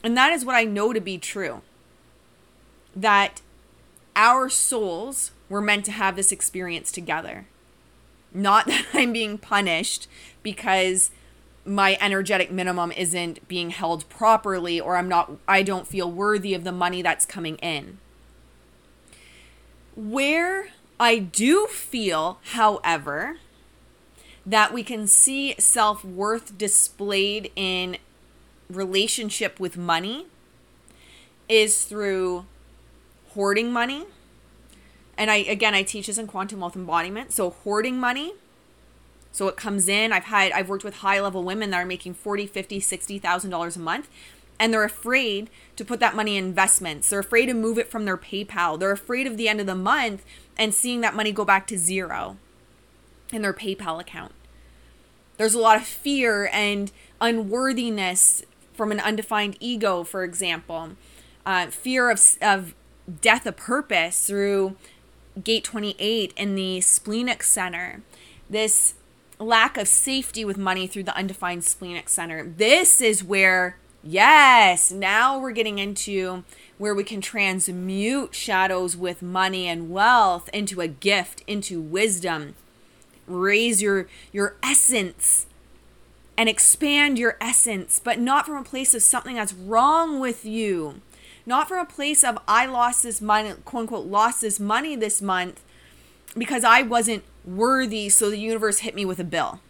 And 0.02 0.16
that 0.16 0.32
is 0.32 0.46
what 0.46 0.56
I 0.56 0.64
know 0.64 0.94
to 0.94 1.00
be 1.00 1.18
true. 1.18 1.60
That 2.96 3.42
our 4.16 4.48
souls 4.48 5.32
were 5.50 5.60
meant 5.60 5.84
to 5.84 5.92
have 5.92 6.16
this 6.16 6.32
experience 6.32 6.90
together. 6.90 7.46
Not 8.32 8.66
that 8.68 8.86
I'm 8.94 9.12
being 9.12 9.36
punished 9.36 10.08
because 10.42 11.10
my 11.70 11.96
energetic 12.00 12.50
minimum 12.50 12.90
isn't 12.90 13.46
being 13.46 13.70
held 13.70 14.08
properly 14.08 14.80
or 14.80 14.96
I'm 14.96 15.08
not 15.08 15.30
I 15.46 15.62
don't 15.62 15.86
feel 15.86 16.10
worthy 16.10 16.52
of 16.52 16.64
the 16.64 16.72
money 16.72 17.00
that's 17.00 17.24
coming 17.24 17.56
in. 17.58 17.98
Where 19.94 20.70
I 20.98 21.18
do 21.18 21.68
feel, 21.68 22.40
however, 22.54 23.36
that 24.44 24.72
we 24.72 24.82
can 24.82 25.06
see 25.06 25.54
self-worth 25.60 26.58
displayed 26.58 27.52
in 27.54 27.98
relationship 28.68 29.60
with 29.60 29.76
money 29.76 30.26
is 31.48 31.84
through 31.84 32.46
hoarding 33.34 33.72
money. 33.72 34.06
And 35.16 35.30
I 35.30 35.36
again 35.36 35.74
I 35.74 35.84
teach 35.84 36.08
this 36.08 36.18
in 36.18 36.26
quantum 36.26 36.58
wealth 36.58 36.74
embodiment. 36.74 37.30
So 37.30 37.50
hoarding 37.50 38.00
money 38.00 38.32
so 39.32 39.48
it 39.48 39.56
comes 39.56 39.88
in. 39.88 40.12
I've 40.12 40.24
had 40.24 40.52
I've 40.52 40.68
worked 40.68 40.84
with 40.84 40.96
high 40.96 41.20
level 41.20 41.42
women 41.42 41.70
that 41.70 41.78
are 41.78 41.86
making 41.86 42.14
40, 42.14 42.46
50, 42.46 42.80
60,000 42.80 43.50
dollars 43.50 43.76
a 43.76 43.80
month 43.80 44.08
and 44.60 44.74
they're 44.74 44.84
afraid 44.84 45.48
to 45.74 45.84
put 45.86 46.00
that 46.00 46.14
money 46.14 46.36
in 46.36 46.44
investments. 46.44 47.08
They're 47.08 47.18
afraid 47.20 47.46
to 47.46 47.54
move 47.54 47.78
it 47.78 47.90
from 47.90 48.04
their 48.04 48.18
PayPal. 48.18 48.78
They're 48.78 48.92
afraid 48.92 49.26
of 49.26 49.38
the 49.38 49.48
end 49.48 49.58
of 49.58 49.66
the 49.66 49.74
month 49.74 50.22
and 50.58 50.74
seeing 50.74 51.00
that 51.00 51.14
money 51.14 51.32
go 51.32 51.46
back 51.46 51.66
to 51.68 51.78
zero 51.78 52.36
in 53.32 53.40
their 53.40 53.54
PayPal 53.54 53.98
account. 53.98 54.32
There's 55.38 55.54
a 55.54 55.58
lot 55.58 55.78
of 55.78 55.86
fear 55.86 56.50
and 56.52 56.92
unworthiness 57.22 58.42
from 58.74 58.92
an 58.92 59.00
undefined 59.00 59.56
ego, 59.60 60.04
for 60.04 60.24
example. 60.24 60.90
Uh, 61.46 61.68
fear 61.68 62.10
of, 62.10 62.20
of 62.42 62.74
death 63.22 63.46
of 63.46 63.56
purpose 63.56 64.26
through 64.26 64.76
gate 65.42 65.64
28 65.64 66.34
in 66.36 66.54
the 66.54 66.82
splenic 66.82 67.42
center. 67.42 68.02
This 68.50 68.92
lack 69.40 69.76
of 69.76 69.88
safety 69.88 70.44
with 70.44 70.58
money 70.58 70.86
through 70.86 71.04
the 71.04 71.16
undefined 71.16 71.64
splenic 71.64 72.08
center. 72.08 72.44
This 72.44 73.00
is 73.00 73.24
where, 73.24 73.78
yes, 74.04 74.92
now 74.92 75.38
we're 75.38 75.50
getting 75.50 75.78
into 75.78 76.44
where 76.78 76.94
we 76.94 77.04
can 77.04 77.20
transmute 77.20 78.34
shadows 78.34 78.96
with 78.96 79.22
money 79.22 79.66
and 79.66 79.90
wealth 79.90 80.48
into 80.52 80.80
a 80.80 80.88
gift, 80.88 81.42
into 81.46 81.80
wisdom. 81.80 82.54
Raise 83.26 83.80
your 83.80 84.08
your 84.32 84.56
essence 84.62 85.46
and 86.36 86.48
expand 86.48 87.18
your 87.18 87.36
essence, 87.40 88.00
but 88.02 88.18
not 88.18 88.46
from 88.46 88.56
a 88.56 88.64
place 88.64 88.94
of 88.94 89.02
something 89.02 89.36
that's 89.36 89.52
wrong 89.52 90.20
with 90.20 90.44
you. 90.44 91.00
Not 91.46 91.68
from 91.68 91.78
a 91.78 91.84
place 91.84 92.24
of 92.24 92.38
I 92.48 92.66
lost 92.66 93.02
this 93.02 93.20
money, 93.20 93.52
quote 93.64 93.82
unquote, 93.82 94.06
lost 94.06 94.40
this 94.40 94.58
money 94.58 94.96
this 94.96 95.20
month 95.20 95.62
because 96.36 96.64
I 96.64 96.82
wasn't 96.82 97.24
worthy, 97.56 98.08
so 98.08 98.30
the 98.30 98.38
universe 98.38 98.80
hit 98.80 98.94
me 98.94 99.04
with 99.04 99.18
a 99.18 99.24
bill. 99.24 99.60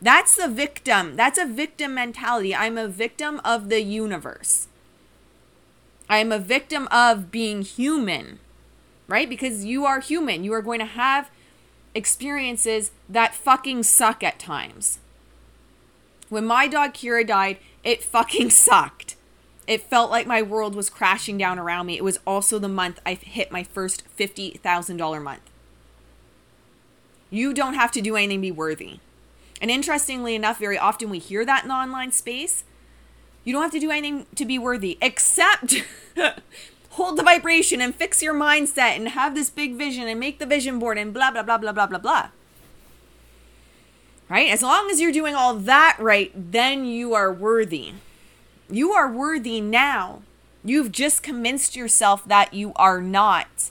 That's 0.00 0.36
the 0.36 0.48
victim. 0.48 1.16
That's 1.16 1.38
a 1.38 1.46
victim 1.46 1.94
mentality. 1.94 2.54
I'm 2.54 2.76
a 2.76 2.88
victim 2.88 3.40
of 3.44 3.68
the 3.68 3.82
universe. 3.82 4.68
I 6.08 6.18
am 6.18 6.30
a 6.30 6.38
victim 6.38 6.86
of 6.90 7.30
being 7.30 7.62
human, 7.62 8.38
right? 9.08 9.28
Because 9.28 9.64
you 9.64 9.84
are 9.86 10.00
human. 10.00 10.44
You 10.44 10.52
are 10.52 10.62
going 10.62 10.78
to 10.80 10.86
have 10.86 11.30
experiences 11.94 12.92
that 13.08 13.34
fucking 13.34 13.82
suck 13.82 14.22
at 14.22 14.38
times. 14.38 14.98
When 16.28 16.44
my 16.44 16.68
dog 16.68 16.92
Kira 16.92 17.26
died, 17.26 17.58
it 17.82 18.04
fucking 18.04 18.50
sucked. 18.66 19.16
It 19.66 19.82
felt 19.82 20.10
like 20.10 20.26
my 20.26 20.42
world 20.42 20.76
was 20.76 20.90
crashing 20.90 21.38
down 21.38 21.58
around 21.58 21.86
me. 21.86 21.96
It 21.96 22.04
was 22.04 22.20
also 22.26 22.58
the 22.58 22.68
month 22.68 23.00
I 23.04 23.14
hit 23.14 23.50
my 23.50 23.64
first 23.64 24.04
$50,000 24.16 25.22
month. 25.22 25.40
You 27.30 27.52
don't 27.52 27.74
have 27.74 27.92
to 27.92 28.00
do 28.00 28.16
anything 28.16 28.38
to 28.38 28.42
be 28.42 28.52
worthy. 28.52 29.00
And 29.60 29.70
interestingly 29.70 30.34
enough, 30.34 30.58
very 30.58 30.78
often 30.78 31.10
we 31.10 31.18
hear 31.18 31.44
that 31.44 31.62
in 31.62 31.68
the 31.68 31.74
online 31.74 32.12
space. 32.12 32.64
You 33.44 33.52
don't 33.52 33.62
have 33.62 33.72
to 33.72 33.80
do 33.80 33.90
anything 33.90 34.26
to 34.34 34.44
be 34.44 34.58
worthy 34.58 34.98
except 35.00 35.82
hold 36.90 37.18
the 37.18 37.22
vibration 37.22 37.80
and 37.80 37.94
fix 37.94 38.22
your 38.22 38.34
mindset 38.34 38.96
and 38.96 39.08
have 39.10 39.34
this 39.34 39.50
big 39.50 39.76
vision 39.76 40.08
and 40.08 40.18
make 40.18 40.38
the 40.38 40.46
vision 40.46 40.78
board 40.78 40.98
and 40.98 41.14
blah, 41.14 41.30
blah, 41.30 41.42
blah, 41.42 41.58
blah, 41.58 41.72
blah, 41.72 41.86
blah, 41.86 41.98
blah. 41.98 42.28
Right? 44.28 44.50
As 44.50 44.62
long 44.62 44.90
as 44.90 45.00
you're 45.00 45.12
doing 45.12 45.34
all 45.34 45.54
that 45.54 45.96
right, 46.00 46.32
then 46.34 46.84
you 46.84 47.14
are 47.14 47.32
worthy. 47.32 47.92
You 48.68 48.92
are 48.92 49.10
worthy 49.10 49.60
now. 49.60 50.22
You've 50.64 50.90
just 50.90 51.22
convinced 51.22 51.76
yourself 51.76 52.24
that 52.24 52.52
you 52.52 52.72
are 52.74 53.00
not. 53.00 53.70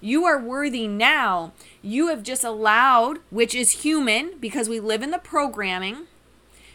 You 0.00 0.24
are 0.24 0.40
worthy 0.40 0.88
now. 0.88 1.52
You 1.82 2.08
have 2.08 2.22
just 2.22 2.44
allowed, 2.44 3.20
which 3.30 3.54
is 3.54 3.82
human 3.82 4.32
because 4.38 4.68
we 4.68 4.80
live 4.80 5.02
in 5.02 5.10
the 5.10 5.18
programming, 5.18 6.06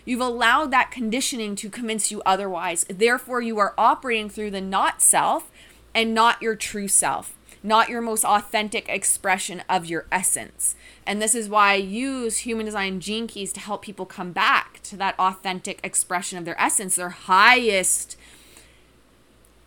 you've 0.04 0.22
allowed 0.22 0.72
that 0.72 0.91
conditioning 0.91 1.56
to 1.58 1.70
convince 1.70 2.12
you 2.12 2.22
otherwise. 2.26 2.86
Therefore, 2.89 3.41
you 3.41 3.60
are 3.60 3.74
operating 3.78 4.30
through 4.30 4.52
the 4.52 4.62
not 4.62 5.02
self 5.02 5.52
and 5.94 6.13
not 6.13 6.41
your 6.41 6.56
true 6.56 6.88
self, 6.88 7.36
not 7.62 7.89
your 7.89 8.02
most 8.02 8.26
authentic 8.26 8.89
expression 8.89 9.63
of 9.70 9.86
your 9.86 10.06
essence. 10.12 10.76
And 11.06 11.22
this 11.22 11.36
is 11.36 11.50
why 11.50 11.72
I 11.74 11.76
use 11.76 12.39
human 12.39 12.65
design 12.65 13.00
gene 13.00 13.28
keys 13.28 13.54
to 13.54 13.60
help 13.60 13.84
people 13.84 14.06
come 14.06 14.32
back 14.32 14.82
to 14.84 14.98
that 14.98 15.18
authentic 15.20 15.80
expression 15.84 16.39
of 16.39 16.46
their 16.46 16.60
essence, 16.60 16.96
their 16.96 17.10
highest 17.10 18.18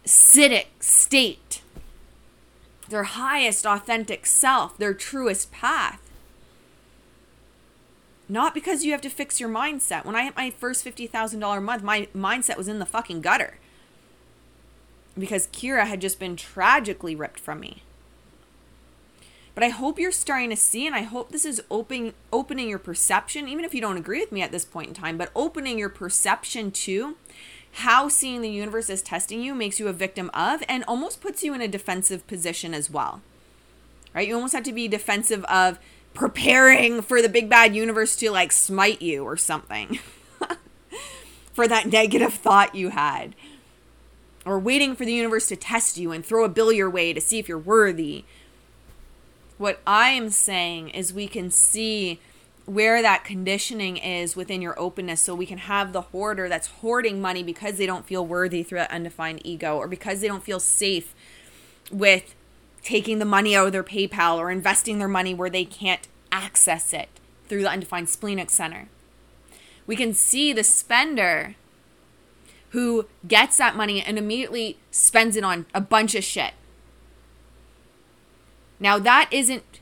siddhic 0.04 0.66
state, 0.80 1.62
their 2.88 3.04
highest 3.04 3.66
authentic 3.66 4.26
self, 4.26 4.76
their 4.78 4.94
truest 4.94 5.52
path. 5.52 6.00
Not 8.28 8.54
because 8.54 8.84
you 8.84 8.92
have 8.92 9.00
to 9.02 9.10
fix 9.10 9.40
your 9.40 9.48
mindset. 9.48 10.04
When 10.04 10.16
I 10.16 10.24
hit 10.24 10.36
my 10.36 10.50
first 10.50 10.84
$50,000 10.84 11.62
month, 11.62 11.82
my 11.82 12.08
mindset 12.14 12.58
was 12.58 12.68
in 12.68 12.78
the 12.78 12.86
fucking 12.86 13.22
gutter. 13.22 13.58
Because 15.18 15.46
Kira 15.48 15.86
had 15.86 16.00
just 16.00 16.20
been 16.20 16.36
tragically 16.36 17.16
ripped 17.16 17.40
from 17.40 17.60
me. 17.60 17.82
But 19.54 19.64
I 19.64 19.70
hope 19.70 19.98
you're 19.98 20.12
starting 20.12 20.50
to 20.50 20.56
see, 20.56 20.86
and 20.86 20.94
I 20.94 21.02
hope 21.02 21.32
this 21.32 21.44
is 21.44 21.60
opening 21.68 22.12
opening 22.32 22.68
your 22.68 22.78
perception, 22.78 23.48
even 23.48 23.64
if 23.64 23.74
you 23.74 23.80
don't 23.80 23.96
agree 23.96 24.20
with 24.20 24.30
me 24.30 24.40
at 24.40 24.52
this 24.52 24.64
point 24.64 24.88
in 24.88 24.94
time, 24.94 25.18
but 25.18 25.32
opening 25.34 25.80
your 25.80 25.88
perception 25.88 26.70
to 26.70 27.16
how 27.72 28.08
seeing 28.08 28.42
the 28.42 28.50
universe 28.50 28.90
as 28.90 29.02
testing 29.02 29.42
you 29.42 29.54
makes 29.54 29.78
you 29.78 29.88
a 29.88 29.92
victim 29.92 30.30
of 30.34 30.62
and 30.68 30.84
almost 30.88 31.20
puts 31.20 31.42
you 31.42 31.54
in 31.54 31.60
a 31.60 31.68
defensive 31.68 32.26
position 32.26 32.74
as 32.74 32.90
well. 32.90 33.20
Right? 34.14 34.26
You 34.26 34.34
almost 34.34 34.54
have 34.54 34.64
to 34.64 34.72
be 34.72 34.88
defensive 34.88 35.44
of 35.44 35.78
preparing 36.14 37.02
for 37.02 37.22
the 37.22 37.28
big 37.28 37.48
bad 37.48 37.74
universe 37.76 38.16
to 38.16 38.30
like 38.30 38.52
smite 38.52 39.00
you 39.00 39.24
or 39.24 39.36
something. 39.36 39.98
for 41.52 41.68
that 41.68 41.86
negative 41.86 42.34
thought 42.34 42.74
you 42.74 42.90
had. 42.90 43.34
Or 44.44 44.58
waiting 44.58 44.96
for 44.96 45.04
the 45.04 45.12
universe 45.12 45.48
to 45.48 45.56
test 45.56 45.98
you 45.98 46.10
and 46.10 46.24
throw 46.24 46.44
a 46.44 46.48
bill 46.48 46.72
your 46.72 46.90
way 46.90 47.12
to 47.12 47.20
see 47.20 47.38
if 47.38 47.48
you're 47.48 47.58
worthy 47.58 48.24
what 49.58 49.80
I 49.86 50.10
am 50.10 50.30
saying 50.30 50.90
is 50.90 51.12
we 51.12 51.26
can 51.26 51.50
see 51.50 52.20
where 52.68 53.02
that 53.02 53.24
conditioning 53.24 53.96
is 53.96 54.36
within 54.36 54.60
your 54.60 54.78
openness 54.78 55.20
so 55.20 55.34
we 55.34 55.46
can 55.46 55.58
have 55.58 55.92
the 55.92 56.02
hoarder 56.02 56.48
that's 56.48 56.66
hoarding 56.66 57.20
money 57.20 57.42
because 57.42 57.76
they 57.78 57.86
don't 57.86 58.06
feel 58.06 58.26
worthy 58.26 58.62
through 58.62 58.78
that 58.78 58.90
undefined 58.90 59.40
ego 59.44 59.76
or 59.76 59.88
because 59.88 60.20
they 60.20 60.28
don't 60.28 60.42
feel 60.42 60.60
safe 60.60 61.14
with 61.90 62.34
taking 62.82 63.18
the 63.18 63.24
money 63.24 63.56
out 63.56 63.66
of 63.66 63.72
their 63.72 63.82
PayPal 63.82 64.36
or 64.36 64.50
investing 64.50 64.98
their 64.98 65.08
money 65.08 65.34
where 65.34 65.50
they 65.50 65.64
can't 65.64 66.06
access 66.30 66.92
it 66.92 67.08
through 67.46 67.62
the 67.62 67.70
undefined 67.70 68.08
splenic 68.08 68.50
center. 68.50 68.88
We 69.86 69.96
can 69.96 70.12
see 70.12 70.52
the 70.52 70.64
spender 70.64 71.56
who 72.70 73.06
gets 73.26 73.56
that 73.56 73.76
money 73.76 74.02
and 74.02 74.18
immediately 74.18 74.78
spends 74.90 75.36
it 75.36 75.44
on 75.44 75.64
a 75.74 75.80
bunch 75.80 76.14
of 76.14 76.22
shit 76.22 76.52
now, 78.80 78.98
that 78.98 79.28
isn't 79.30 79.80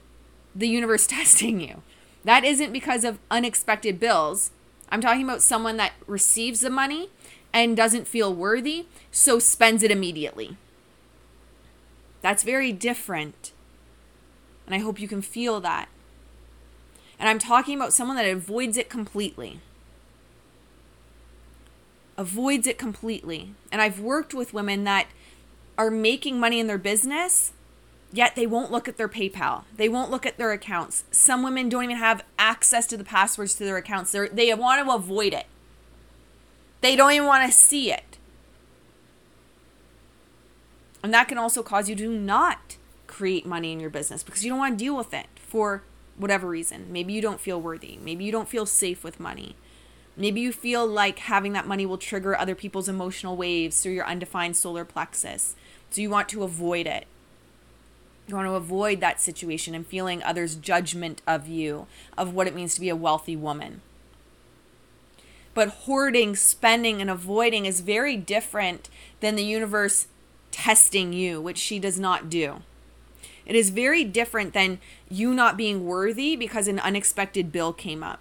the 0.54 0.68
universe 0.68 1.06
testing 1.06 1.60
you. 1.60 1.82
That 2.26 2.44
isn't 2.44 2.72
because 2.72 3.04
of 3.04 3.20
unexpected 3.30 4.00
bills. 4.00 4.50
I'm 4.88 5.00
talking 5.00 5.22
about 5.22 5.42
someone 5.42 5.76
that 5.76 5.92
receives 6.08 6.58
the 6.58 6.70
money 6.70 7.08
and 7.52 7.76
doesn't 7.76 8.08
feel 8.08 8.34
worthy, 8.34 8.86
so 9.12 9.38
spends 9.38 9.84
it 9.84 9.92
immediately. 9.92 10.56
That's 12.22 12.42
very 12.42 12.72
different. 12.72 13.52
And 14.66 14.74
I 14.74 14.78
hope 14.78 15.00
you 15.00 15.06
can 15.06 15.22
feel 15.22 15.60
that. 15.60 15.88
And 17.16 17.28
I'm 17.28 17.38
talking 17.38 17.76
about 17.76 17.92
someone 17.92 18.16
that 18.16 18.28
avoids 18.28 18.76
it 18.76 18.90
completely. 18.90 19.60
Avoids 22.16 22.66
it 22.66 22.76
completely. 22.76 23.54
And 23.70 23.80
I've 23.80 24.00
worked 24.00 24.34
with 24.34 24.52
women 24.52 24.82
that 24.82 25.06
are 25.78 25.92
making 25.92 26.40
money 26.40 26.58
in 26.58 26.66
their 26.66 26.76
business 26.76 27.52
Yet 28.12 28.36
they 28.36 28.46
won't 28.46 28.70
look 28.70 28.88
at 28.88 28.96
their 28.96 29.08
PayPal. 29.08 29.64
They 29.76 29.88
won't 29.88 30.10
look 30.10 30.24
at 30.24 30.38
their 30.38 30.52
accounts. 30.52 31.04
Some 31.10 31.42
women 31.42 31.68
don't 31.68 31.84
even 31.84 31.96
have 31.96 32.24
access 32.38 32.86
to 32.86 32.96
the 32.96 33.04
passwords 33.04 33.54
to 33.56 33.64
their 33.64 33.76
accounts. 33.76 34.12
They're, 34.12 34.28
they 34.28 34.52
want 34.54 34.84
to 34.86 34.94
avoid 34.94 35.32
it. 35.32 35.46
They 36.80 36.96
don't 36.96 37.12
even 37.12 37.26
want 37.26 37.50
to 37.50 37.56
see 37.56 37.92
it. 37.92 38.18
And 41.02 41.12
that 41.12 41.28
can 41.28 41.38
also 41.38 41.62
cause 41.62 41.88
you 41.88 41.96
to 41.96 42.08
not 42.08 42.76
create 43.06 43.46
money 43.46 43.72
in 43.72 43.80
your 43.80 43.90
business 43.90 44.22
because 44.22 44.44
you 44.44 44.50
don't 44.50 44.58
want 44.58 44.78
to 44.78 44.84
deal 44.84 44.96
with 44.96 45.14
it 45.14 45.26
for 45.36 45.82
whatever 46.16 46.48
reason. 46.48 46.86
Maybe 46.90 47.12
you 47.12 47.22
don't 47.22 47.40
feel 47.40 47.60
worthy. 47.60 47.98
Maybe 48.02 48.24
you 48.24 48.32
don't 48.32 48.48
feel 48.48 48.66
safe 48.66 49.04
with 49.04 49.20
money. 49.20 49.56
Maybe 50.16 50.40
you 50.40 50.52
feel 50.52 50.86
like 50.86 51.18
having 51.20 51.52
that 51.52 51.66
money 51.66 51.84
will 51.84 51.98
trigger 51.98 52.36
other 52.36 52.54
people's 52.54 52.88
emotional 52.88 53.36
waves 53.36 53.80
through 53.80 53.92
your 53.92 54.06
undefined 54.06 54.56
solar 54.56 54.84
plexus. 54.84 55.54
So 55.90 56.00
you 56.00 56.10
want 56.10 56.28
to 56.30 56.42
avoid 56.42 56.86
it. 56.86 57.06
You 58.26 58.34
want 58.34 58.48
to 58.48 58.54
avoid 58.54 59.00
that 59.00 59.20
situation 59.20 59.74
and 59.74 59.86
feeling 59.86 60.22
others' 60.22 60.56
judgment 60.56 61.22
of 61.26 61.46
you, 61.46 61.86
of 62.18 62.34
what 62.34 62.46
it 62.46 62.54
means 62.54 62.74
to 62.74 62.80
be 62.80 62.88
a 62.88 62.96
wealthy 62.96 63.36
woman. 63.36 63.82
But 65.54 65.68
hoarding, 65.68 66.36
spending, 66.36 67.00
and 67.00 67.08
avoiding 67.08 67.66
is 67.66 67.80
very 67.80 68.16
different 68.16 68.90
than 69.20 69.36
the 69.36 69.44
universe 69.44 70.08
testing 70.50 71.12
you, 71.12 71.40
which 71.40 71.58
she 71.58 71.78
does 71.78 71.98
not 71.98 72.28
do. 72.28 72.62
It 73.46 73.54
is 73.54 73.70
very 73.70 74.02
different 74.02 74.52
than 74.52 74.80
you 75.08 75.32
not 75.32 75.56
being 75.56 75.86
worthy 75.86 76.34
because 76.34 76.66
an 76.66 76.80
unexpected 76.80 77.52
bill 77.52 77.72
came 77.72 78.02
up. 78.02 78.20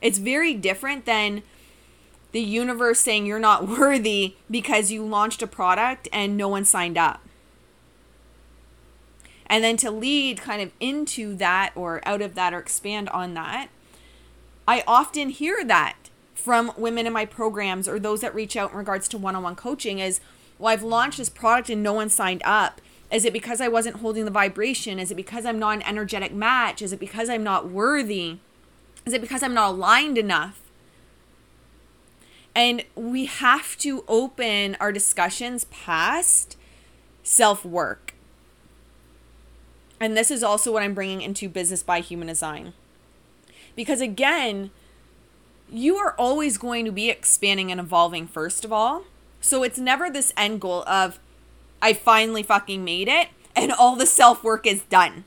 It's 0.00 0.18
very 0.18 0.54
different 0.54 1.04
than 1.04 1.42
the 2.32 2.40
universe 2.40 3.00
saying 3.00 3.26
you're 3.26 3.38
not 3.38 3.68
worthy 3.78 4.36
because 4.50 4.90
you 4.90 5.04
launched 5.04 5.42
a 5.42 5.46
product 5.46 6.08
and 6.12 6.36
no 6.36 6.48
one 6.48 6.64
signed 6.64 6.96
up. 6.96 7.25
And 9.48 9.62
then 9.62 9.76
to 9.78 9.90
lead 9.90 10.40
kind 10.40 10.60
of 10.60 10.72
into 10.80 11.36
that 11.36 11.72
or 11.74 12.06
out 12.06 12.22
of 12.22 12.34
that 12.34 12.52
or 12.52 12.58
expand 12.58 13.08
on 13.10 13.34
that, 13.34 13.68
I 14.66 14.82
often 14.86 15.30
hear 15.30 15.64
that 15.64 15.96
from 16.34 16.72
women 16.76 17.06
in 17.06 17.12
my 17.12 17.24
programs 17.24 17.88
or 17.88 17.98
those 17.98 18.20
that 18.20 18.34
reach 18.34 18.56
out 18.56 18.72
in 18.72 18.76
regards 18.76 19.08
to 19.08 19.18
one 19.18 19.36
on 19.36 19.42
one 19.42 19.56
coaching 19.56 19.98
is, 19.98 20.20
well, 20.58 20.72
I've 20.72 20.82
launched 20.82 21.18
this 21.18 21.28
product 21.28 21.70
and 21.70 21.82
no 21.82 21.92
one 21.92 22.08
signed 22.08 22.42
up. 22.44 22.80
Is 23.10 23.24
it 23.24 23.32
because 23.32 23.60
I 23.60 23.68
wasn't 23.68 23.96
holding 23.96 24.24
the 24.24 24.30
vibration? 24.30 24.98
Is 24.98 25.10
it 25.10 25.16
because 25.16 25.46
I'm 25.46 25.58
not 25.58 25.76
an 25.76 25.82
energetic 25.82 26.32
match? 26.32 26.82
Is 26.82 26.92
it 26.92 26.98
because 27.00 27.28
I'm 27.28 27.44
not 27.44 27.68
worthy? 27.68 28.38
Is 29.04 29.12
it 29.12 29.20
because 29.20 29.42
I'm 29.42 29.54
not 29.54 29.70
aligned 29.70 30.18
enough? 30.18 30.60
And 32.54 32.84
we 32.94 33.26
have 33.26 33.76
to 33.78 34.04
open 34.08 34.76
our 34.80 34.90
discussions 34.90 35.66
past 35.66 36.56
self 37.22 37.64
work. 37.64 38.05
And 40.00 40.16
this 40.16 40.30
is 40.30 40.42
also 40.42 40.72
what 40.72 40.82
I'm 40.82 40.94
bringing 40.94 41.22
into 41.22 41.48
Business 41.48 41.82
by 41.82 42.00
Human 42.00 42.28
Design. 42.28 42.74
Because 43.74 44.00
again, 44.00 44.70
you 45.70 45.96
are 45.96 46.14
always 46.18 46.58
going 46.58 46.84
to 46.84 46.92
be 46.92 47.10
expanding 47.10 47.70
and 47.70 47.80
evolving, 47.80 48.26
first 48.26 48.64
of 48.64 48.72
all. 48.72 49.04
So 49.40 49.62
it's 49.62 49.78
never 49.78 50.10
this 50.10 50.32
end 50.36 50.60
goal 50.60 50.82
of, 50.86 51.18
I 51.80 51.92
finally 51.92 52.42
fucking 52.42 52.84
made 52.84 53.08
it 53.08 53.28
and 53.54 53.72
all 53.72 53.96
the 53.96 54.06
self 54.06 54.44
work 54.44 54.66
is 54.66 54.82
done. 54.82 55.24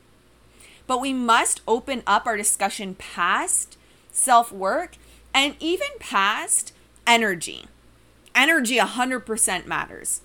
But 0.86 1.00
we 1.00 1.12
must 1.12 1.60
open 1.68 2.02
up 2.06 2.26
our 2.26 2.36
discussion 2.36 2.94
past 2.94 3.76
self 4.12 4.52
work 4.52 4.96
and 5.34 5.56
even 5.60 5.88
past 5.98 6.72
energy. 7.06 7.66
Energy 8.34 8.76
100% 8.76 9.66
matters. 9.66 10.20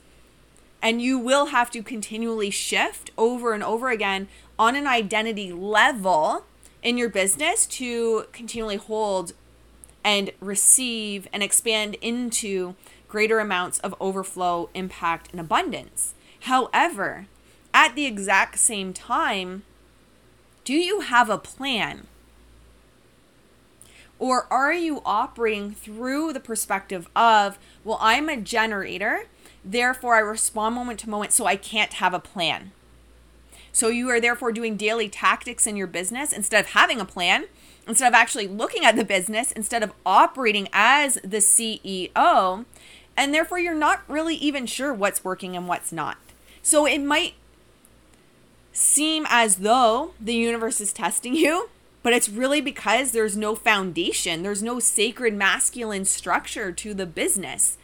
And 0.86 1.02
you 1.02 1.18
will 1.18 1.48
have 1.48 1.72
to 1.72 1.82
continually 1.82 2.52
shift 2.52 3.10
over 3.18 3.54
and 3.54 3.64
over 3.64 3.90
again 3.90 4.28
on 4.60 4.76
an 4.76 4.86
identity 4.86 5.52
level 5.52 6.46
in 6.84 6.96
your 6.96 7.10
business 7.10 7.66
to 7.66 8.26
continually 8.32 8.76
hold 8.76 9.34
and 10.04 10.30
receive 10.40 11.28
and 11.34 11.42
expand 11.42 11.96
into 12.02 12.76
greater 13.08 13.40
amounts 13.40 13.80
of 13.80 13.96
overflow, 14.00 14.70
impact, 14.76 15.32
and 15.32 15.40
abundance. 15.40 16.14
However, 16.42 17.26
at 17.74 17.96
the 17.96 18.06
exact 18.06 18.60
same 18.60 18.94
time, 18.94 19.64
do 20.66 20.76
you 20.76 21.00
have 21.00 21.32
a 21.32 21.40
plan? 21.40 22.06
Or 24.20 24.46
are 24.54 24.72
you 24.72 25.02
operating 25.04 25.72
through 25.72 26.34
the 26.34 26.40
perspective 26.40 27.10
of, 27.16 27.58
well, 27.84 27.98
I'm 28.00 28.30
a 28.30 28.38
generator, 28.38 29.24
therefore 29.66 30.16
I 30.16 30.20
respond 30.20 30.76
moment 30.76 31.00
to 31.02 31.10
moment, 31.10 31.34
so 31.34 31.46
I 31.46 31.56
can't 31.56 31.94
have 31.94 32.14
a 32.14 32.20
plan? 32.20 32.72
So 33.72 33.90
you 33.90 34.10
are 34.10 34.22
therefore 34.22 34.52
doing 34.52 34.78
daily 34.78 35.10
tactics 35.10 35.68
in 35.68 35.76
your 35.76 35.88
business 35.88 36.32
instead 36.32 36.64
of 36.64 36.72
having 36.72 37.02
a 37.02 37.06
plan, 37.06 37.46
instead 37.88 38.08
of 38.08 38.14
actually 38.14 38.48
looking 38.48 38.86
at 38.86 38.96
the 38.96 39.04
business, 39.04 39.52
instead 39.52 39.84
of 39.84 39.92
operating 40.06 40.70
as 40.72 41.16
the 41.16 41.38
CEO, 41.38 42.66
and 43.18 43.34
therefore 43.34 43.60
you're 43.60 43.76
not 43.76 44.04
really 44.08 44.36
even 44.36 44.66
sure 44.66 44.94
what's 44.94 45.24
working 45.24 45.56
and 45.56 45.68
what's 45.68 45.92
not. 45.92 46.18
So 46.62 46.86
it 46.86 47.00
might 47.00 47.34
seem 48.72 49.26
as 49.30 49.58
though 49.58 50.12
the 50.22 50.36
universe 50.36 50.80
is 50.80 50.94
testing 50.94 51.36
you 51.36 51.70
but 52.06 52.14
it's 52.14 52.30
really 52.30 52.62
because 52.62 53.14
there's 53.14 53.36
no 53.36 53.56
foundation, 53.56 54.44
there's 54.44 54.62
no 54.62 54.80
sacred 54.80 55.34
masculine 55.34 56.06
structure 56.06 56.72
to 56.72 56.94
the 56.94 57.08
business. 57.08 57.80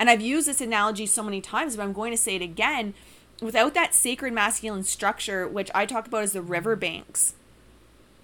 And 0.00 0.08
I've 0.08 0.22
used 0.22 0.48
this 0.48 0.62
analogy 0.62 1.04
so 1.04 1.22
many 1.22 1.42
times, 1.42 1.76
but 1.76 1.82
I'm 1.82 1.92
going 1.92 2.10
to 2.10 2.16
say 2.16 2.34
it 2.34 2.42
again. 2.42 2.94
Without 3.42 3.74
that 3.74 3.94
sacred 3.94 4.32
masculine 4.32 4.82
structure, 4.82 5.46
which 5.46 5.70
I 5.74 5.84
talk 5.84 6.06
about 6.06 6.22
as 6.22 6.32
the 6.32 6.40
river 6.40 6.74
banks 6.74 7.34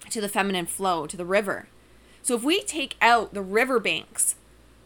to 0.09 0.19
the 0.19 0.27
feminine 0.27 0.65
flow, 0.65 1.05
to 1.05 1.15
the 1.15 1.23
river. 1.23 1.67
So 2.23 2.35
if 2.35 2.43
we 2.43 2.61
take 2.63 2.95
out 2.99 3.35
the 3.35 3.43
river 3.43 3.79
banks 3.79 4.35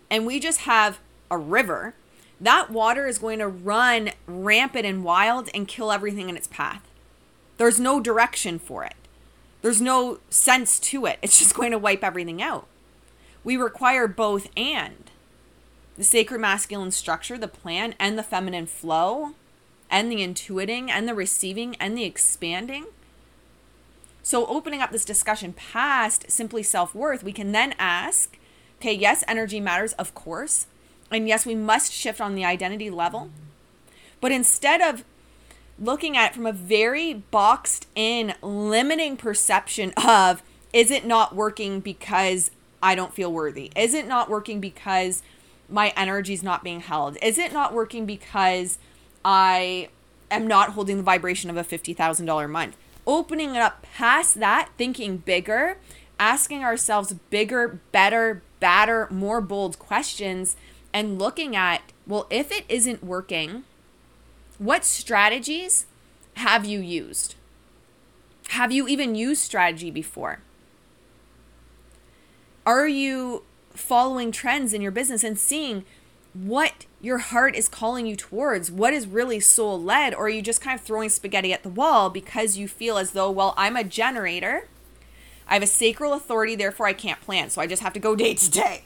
and 0.09 0.25
we 0.25 0.37
just 0.37 0.61
have 0.61 0.99
a 1.29 1.37
river, 1.37 1.95
that 2.41 2.71
water 2.71 3.07
is 3.07 3.19
going 3.19 3.39
to 3.39 3.47
run 3.47 4.11
rampant 4.27 4.85
and 4.85 5.03
wild 5.03 5.49
and 5.53 5.69
kill 5.69 5.93
everything 5.93 6.27
in 6.27 6.35
its 6.35 6.47
path. 6.47 6.81
There's 7.57 7.79
no 7.79 8.01
direction 8.01 8.59
for 8.59 8.83
it. 8.83 8.95
There's 9.61 9.81
no 9.81 10.19
sense 10.29 10.77
to 10.79 11.05
it. 11.05 11.19
It's 11.21 11.39
just 11.39 11.55
going 11.55 11.71
to 11.71 11.77
wipe 11.77 12.03
everything 12.03 12.41
out. 12.41 12.67
We 13.45 13.55
require 13.55 14.07
both 14.07 14.49
and 14.57 15.10
the 15.97 16.03
sacred 16.03 16.39
masculine 16.39 16.91
structure, 16.91 17.37
the 17.37 17.47
plan, 17.47 17.95
and 17.99 18.17
the 18.17 18.23
feminine 18.23 18.65
flow, 18.65 19.31
and 19.89 20.11
the 20.11 20.17
intuiting, 20.17 20.89
and 20.89 21.07
the 21.07 21.15
receiving, 21.15 21.75
and 21.75 21.97
the 21.97 22.05
expanding. 22.05 22.85
So, 24.23 24.45
opening 24.45 24.81
up 24.81 24.91
this 24.91 25.05
discussion 25.05 25.53
past 25.53 26.31
simply 26.31 26.63
self 26.63 26.93
worth, 26.93 27.23
we 27.23 27.33
can 27.33 27.51
then 27.51 27.75
ask 27.79 28.37
okay, 28.79 28.93
yes, 28.93 29.23
energy 29.27 29.59
matters, 29.59 29.93
of 29.93 30.15
course. 30.15 30.65
And 31.11 31.27
yes, 31.27 31.45
we 31.45 31.53
must 31.53 31.91
shift 31.91 32.19
on 32.19 32.33
the 32.33 32.45
identity 32.45 32.89
level. 32.89 33.29
But 34.19 34.31
instead 34.31 34.81
of 34.81 35.03
looking 35.77 36.15
at 36.15 36.31
it 36.31 36.35
from 36.35 36.45
a 36.45 36.53
very 36.53 37.13
boxed 37.13 37.87
in, 37.95 38.33
limiting 38.41 39.17
perception 39.17 39.93
of 39.97 40.41
is 40.73 40.89
it 40.89 41.05
not 41.05 41.35
working 41.35 41.79
because 41.79 42.49
I 42.81 42.95
don't 42.95 43.13
feel 43.13 43.31
worthy? 43.31 43.71
Is 43.75 43.93
it 43.93 44.07
not 44.07 44.29
working 44.29 44.61
because 44.61 45.21
my 45.71 45.93
energy 45.95 46.33
is 46.33 46.43
not 46.43 46.63
being 46.63 46.81
held? 46.81 47.17
Is 47.21 47.37
it 47.37 47.53
not 47.53 47.73
working 47.73 48.05
because 48.05 48.77
I 49.23 49.89
am 50.29 50.47
not 50.47 50.71
holding 50.71 50.97
the 50.97 51.03
vibration 51.03 51.49
of 51.49 51.57
a 51.57 51.63
$50,000 51.63 52.49
month? 52.49 52.77
Opening 53.07 53.55
it 53.55 53.61
up 53.61 53.81
past 53.81 54.39
that, 54.39 54.69
thinking 54.77 55.17
bigger, 55.17 55.77
asking 56.19 56.63
ourselves 56.63 57.13
bigger, 57.29 57.79
better, 57.91 58.41
badder, 58.59 59.07
more 59.09 59.41
bold 59.41 59.79
questions, 59.79 60.55
and 60.93 61.17
looking 61.17 61.55
at, 61.55 61.81
well, 62.05 62.27
if 62.29 62.51
it 62.51 62.65
isn't 62.69 63.03
working, 63.03 63.63
what 64.59 64.85
strategies 64.85 65.87
have 66.35 66.65
you 66.65 66.79
used? 66.79 67.35
Have 68.49 68.71
you 68.71 68.87
even 68.87 69.15
used 69.15 69.41
strategy 69.41 69.89
before? 69.89 70.41
Are 72.65 72.87
you 72.87 73.43
following 73.73 74.31
trends 74.31 74.73
in 74.73 74.81
your 74.81 74.91
business 74.91 75.23
and 75.23 75.37
seeing 75.37 75.85
what 76.33 76.85
your 77.01 77.17
heart 77.17 77.55
is 77.55 77.67
calling 77.67 78.05
you 78.05 78.15
towards? 78.15 78.71
What 78.71 78.93
is 78.93 79.07
really 79.07 79.39
soul 79.39 79.81
led? 79.81 80.13
Or 80.13 80.25
are 80.25 80.29
you 80.29 80.41
just 80.41 80.61
kind 80.61 80.79
of 80.79 80.85
throwing 80.85 81.09
spaghetti 81.09 81.53
at 81.53 81.63
the 81.63 81.69
wall 81.69 82.09
because 82.09 82.57
you 82.57 82.67
feel 82.67 82.97
as 82.97 83.11
though, 83.11 83.29
well, 83.29 83.53
I'm 83.57 83.75
a 83.75 83.83
generator. 83.83 84.67
I 85.47 85.55
have 85.55 85.63
a 85.63 85.67
sacral 85.67 86.13
authority, 86.13 86.55
therefore 86.55 86.85
I 86.85 86.93
can't 86.93 87.21
plan. 87.21 87.49
So 87.49 87.61
I 87.61 87.67
just 87.67 87.81
have 87.81 87.93
to 87.93 87.99
go 87.99 88.15
day 88.15 88.33
to 88.33 88.49
day. 88.49 88.83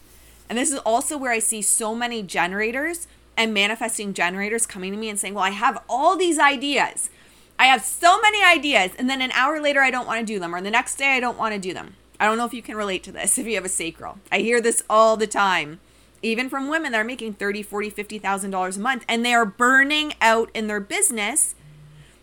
And 0.50 0.58
this 0.58 0.72
is 0.72 0.80
also 0.80 1.18
where 1.18 1.32
I 1.32 1.40
see 1.40 1.62
so 1.62 1.96
many 1.96 2.22
generators 2.24 3.08
and 3.38 3.54
manifesting 3.54 4.14
generators 4.14 4.66
coming 4.66 4.92
to 4.92 4.98
me 4.98 5.10
and 5.10 5.20
saying, 5.20 5.34
Well, 5.34 5.44
I 5.44 5.50
have 5.50 5.84
all 5.90 6.16
these 6.16 6.40
ideas. 6.40 7.10
I 7.58 7.66
have 7.66 7.84
so 7.84 8.20
many 8.22 8.44
ideas. 8.44 8.92
And 8.98 9.10
then 9.10 9.22
an 9.22 9.32
hour 9.32 9.62
later, 9.62 9.82
I 9.82 9.92
don't 9.92 10.08
want 10.08 10.20
to 10.20 10.26
do 10.26 10.40
them. 10.40 10.54
Or 10.54 10.62
the 10.62 10.72
next 10.72 10.96
day, 10.98 11.16
I 11.16 11.20
don't 11.20 11.38
want 11.38 11.54
to 11.54 11.60
do 11.60 11.74
them. 11.74 11.96
I 12.20 12.26
don't 12.26 12.38
know 12.38 12.46
if 12.46 12.54
you 12.54 12.62
can 12.62 12.76
relate 12.76 13.04
to 13.04 13.12
this 13.12 13.38
if 13.38 13.46
you 13.46 13.56
have 13.56 13.66
a 13.66 13.70
sacral. 13.70 14.20
I 14.32 14.40
hear 14.40 14.62
this 14.62 14.84
all 14.90 15.18
the 15.18 15.28
time, 15.28 15.80
even 16.22 16.50
from 16.50 16.70
women 16.70 16.92
that 16.92 17.00
are 17.00 17.06
making 17.06 17.34
30, 17.34 17.64
40, 17.64 17.92
$50,000 17.92 18.78
a 18.78 18.80
month 18.80 19.06
and 19.08 19.26
they 19.26 19.34
are 19.34 19.46
burning 19.46 20.14
out 20.22 20.50
in 20.54 20.68
their 20.68 20.80
business 20.80 21.56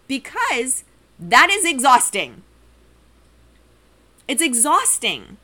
because 0.08 0.84
that 1.18 1.50
is 1.50 1.64
exhausting. 1.64 2.42
It's 4.28 4.42
exhausting. 4.42 5.36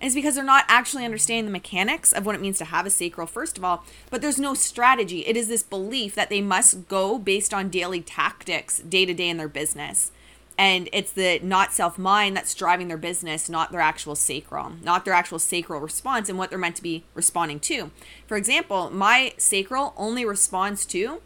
And 0.00 0.06
it's 0.06 0.14
because 0.14 0.36
they're 0.36 0.44
not 0.44 0.64
actually 0.68 1.04
understanding 1.04 1.46
the 1.46 1.50
mechanics 1.50 2.12
of 2.12 2.24
what 2.24 2.36
it 2.36 2.40
means 2.40 2.58
to 2.58 2.66
have 2.66 2.86
a 2.86 2.90
sacral, 2.90 3.26
first 3.26 3.58
of 3.58 3.64
all, 3.64 3.84
but 4.10 4.20
there's 4.20 4.38
no 4.38 4.54
strategy. 4.54 5.26
It 5.26 5.36
is 5.36 5.48
this 5.48 5.64
belief 5.64 6.14
that 6.14 6.30
they 6.30 6.40
must 6.40 6.88
go 6.88 7.18
based 7.18 7.52
on 7.52 7.68
daily 7.68 8.00
tactics 8.00 8.78
day 8.78 9.04
to 9.06 9.14
day 9.14 9.28
in 9.28 9.38
their 9.38 9.48
business. 9.48 10.12
And 10.58 10.88
it's 10.92 11.12
the 11.12 11.38
not 11.40 11.72
self 11.72 11.98
mind 11.98 12.36
that's 12.36 12.52
driving 12.52 12.88
their 12.88 12.98
business, 12.98 13.48
not 13.48 13.70
their 13.70 13.80
actual 13.80 14.16
sacral, 14.16 14.72
not 14.82 15.04
their 15.04 15.14
actual 15.14 15.38
sacral 15.38 15.80
response 15.80 16.28
and 16.28 16.36
what 16.36 16.50
they're 16.50 16.58
meant 16.58 16.74
to 16.76 16.82
be 16.82 17.04
responding 17.14 17.60
to. 17.60 17.92
For 18.26 18.36
example, 18.36 18.90
my 18.90 19.34
sacral 19.38 19.94
only 19.96 20.24
responds 20.24 20.84
to 20.86 21.22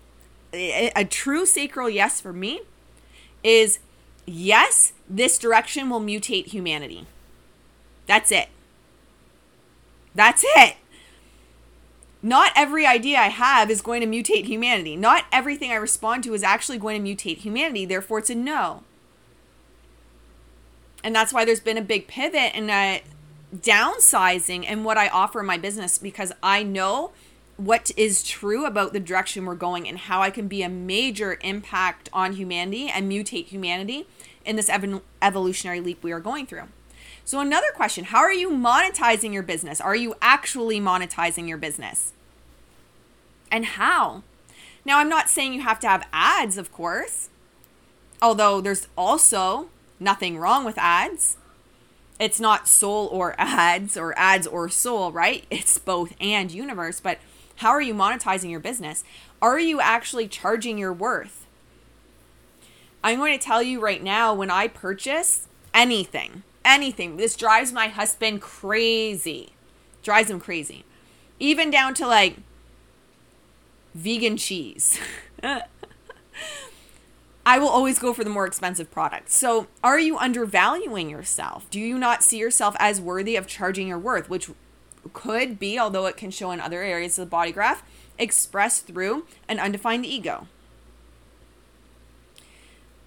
a 0.53 1.07
true 1.09 1.47
sacral 1.47 1.89
yes 1.89 2.21
for 2.21 2.35
me 2.35 2.61
is 3.43 3.79
yes, 4.27 4.93
this 5.09 5.39
direction 5.39 5.89
will 5.89 6.01
mutate 6.01 6.49
humanity. 6.49 7.07
That's 8.07 8.31
it. 8.31 8.49
That's 10.15 10.45
it. 10.57 10.77
Not 12.23 12.53
every 12.55 12.87
idea 12.87 13.19
I 13.19 13.29
have 13.29 13.71
is 13.71 13.81
going 13.83 14.01
to 14.03 14.07
mutate 14.07 14.45
humanity. 14.45 14.95
Not 14.95 15.25
everything 15.33 15.73
I 15.73 15.77
respond 15.77 16.23
to 16.25 16.35
is 16.35 16.43
actually 16.43 16.79
going 16.79 17.03
to 17.03 17.11
mutate 17.11 17.39
humanity. 17.39 17.87
Therefore, 17.87 18.19
it's 18.19 18.31
a 18.31 18.35
no. 18.35 18.83
And 21.05 21.15
that's 21.15 21.33
why 21.33 21.45
there's 21.45 21.61
been 21.61 21.79
a 21.79 21.83
big 21.83 22.07
pivot 22.07 22.53
and 22.55 22.71
a 22.71 23.03
downsizing 23.55 24.65
and 24.67 24.85
what 24.85 24.97
I 24.97 25.09
offer 25.09 25.41
in 25.41 25.47
my 25.47 25.59
business 25.59 25.99
because 25.99 26.33
I 26.43 26.63
know 26.63 27.13
what 27.57 27.91
is 27.97 28.23
true 28.23 28.65
about 28.65 28.93
the 28.93 29.01
direction 29.01 29.45
we're 29.45 29.55
going 29.55 29.89
and 29.89 29.99
how 29.99 30.23
I 30.23 30.31
can 30.31 30.49
be 30.49 30.63
a 30.63 30.69
major 30.69 31.39
impact 31.43 32.09
on 32.13 32.33
humanity 32.33 32.89
and 32.89 33.11
mutate 33.11 33.47
humanity 33.47 34.07
in 34.45 34.57
this 34.57 34.69
ev- 34.69 35.03
evolutionary 35.21 35.81
leap 35.81 36.03
we 36.03 36.13
are 36.13 36.21
going 36.21 36.47
through. 36.47 36.65
So, 37.25 37.41
another 37.41 37.71
question 37.75 38.05
How 38.05 38.19
are 38.19 38.33
you 38.33 38.51
monetizing 38.51 39.33
your 39.33 39.43
business? 39.43 39.81
Are 39.81 39.95
you 39.95 40.15
actually 40.21 40.81
monetizing 40.81 41.49
your 41.49 41.59
business? 41.59 42.13
And 43.51 43.65
how? 43.65 44.23
Now, 44.85 44.99
I'm 44.99 45.09
not 45.09 45.29
saying 45.29 45.53
you 45.53 45.61
have 45.61 45.79
to 45.81 45.89
have 45.89 46.09
ads, 46.13 46.57
of 46.57 46.73
course, 46.73 47.29
although 48.21 48.61
there's 48.61 48.89
also 48.97 49.69
nothing 50.03 50.39
wrong 50.39 50.65
with 50.65 50.79
ads. 50.79 51.37
It's 52.19 52.41
not 52.41 52.69
soul 52.69 53.09
or 53.11 53.35
ads 53.39 53.97
or 53.97 54.17
ads 54.19 54.47
or 54.47 54.69
soul, 54.69 55.13
right? 55.13 55.45
It's 55.51 55.79
both 55.79 56.15
and 56.21 56.51
universe. 56.51 57.01
But 57.01 57.19
how 57.57 57.71
are 57.71 57.81
you 57.81 57.95
monetizing 57.95 58.51
your 58.51 58.61
business? 58.61 59.05
Are 59.41 59.59
you 59.59 59.81
actually 59.81 60.29
charging 60.29 60.79
your 60.79 60.93
worth? 60.93 61.47
I'm 63.05 63.19
going 63.19 63.37
to 63.37 63.45
tell 63.45 63.63
you 63.63 63.81
right 63.81 64.03
now 64.03 64.33
when 64.33 64.51
I 64.51 64.69
purchase 64.69 65.49
anything, 65.75 66.45
anything, 66.65 67.17
this 67.17 67.37
drives 67.37 67.73
my 67.73 67.89
husband 67.89 68.41
crazy. 68.41 69.51
Drives 70.03 70.31
him 70.31 70.41
crazy. 70.41 70.85
Even 71.41 71.71
down 71.71 71.95
to 71.95 72.07
like 72.07 72.37
vegan 73.95 74.37
cheese. 74.37 75.01
I 77.45 77.59
will 77.59 77.69
always 77.69 77.99
go 77.99 78.13
for 78.13 78.23
the 78.23 78.31
more 78.31 78.47
expensive 78.47 78.91
product. 78.91 79.31
So, 79.31 79.67
are 79.83 79.99
you 79.99 80.17
undervaluing 80.17 81.11
yourself? 81.11 81.69
Do 81.71 81.81
you 81.81 81.99
not 81.99 82.23
see 82.23 82.39
yourself 82.39 82.77
as 82.79 83.01
worthy 83.01 83.35
of 83.35 83.49
charging 83.49 83.89
your 83.89 83.99
worth, 83.99 84.31
which 84.31 84.49
could 85.13 85.59
be, 85.59 85.79
although 85.79 86.07
it 86.07 86.17
can 86.17 86.31
show 86.31 86.53
in 86.53 86.61
other 86.61 86.83
areas 86.83 87.19
of 87.19 87.27
the 87.27 87.31
body 87.31 87.51
graph, 87.51 87.83
expressed 88.19 88.87
through 88.87 89.27
an 89.49 89.59
undefined 89.59 90.07
ego? 90.07 90.47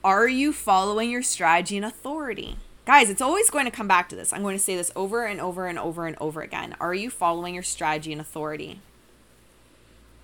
Are 0.04 0.28
you 0.28 0.52
following 0.52 1.10
your 1.10 1.24
strategy 1.24 1.78
and 1.78 1.86
authority? 1.86 2.58
Guys, 2.86 3.10
it's 3.10 3.22
always 3.22 3.50
going 3.50 3.66
to 3.66 3.72
come 3.72 3.88
back 3.88 4.08
to 4.10 4.16
this. 4.16 4.32
I'm 4.32 4.44
going 4.44 4.58
to 4.58 4.64
say 4.64 4.76
this 4.76 4.92
over 4.96 5.26
and 5.26 5.42
over 5.42 5.66
and 5.66 5.80
over 5.80 6.06
and 6.06 6.16
over 6.20 6.42
again. 6.42 6.76
Are 6.80 6.94
you 6.94 7.10
following 7.10 7.56
your 7.56 7.64
strategy 7.64 8.12
and 8.12 8.22
authority? 8.22 8.82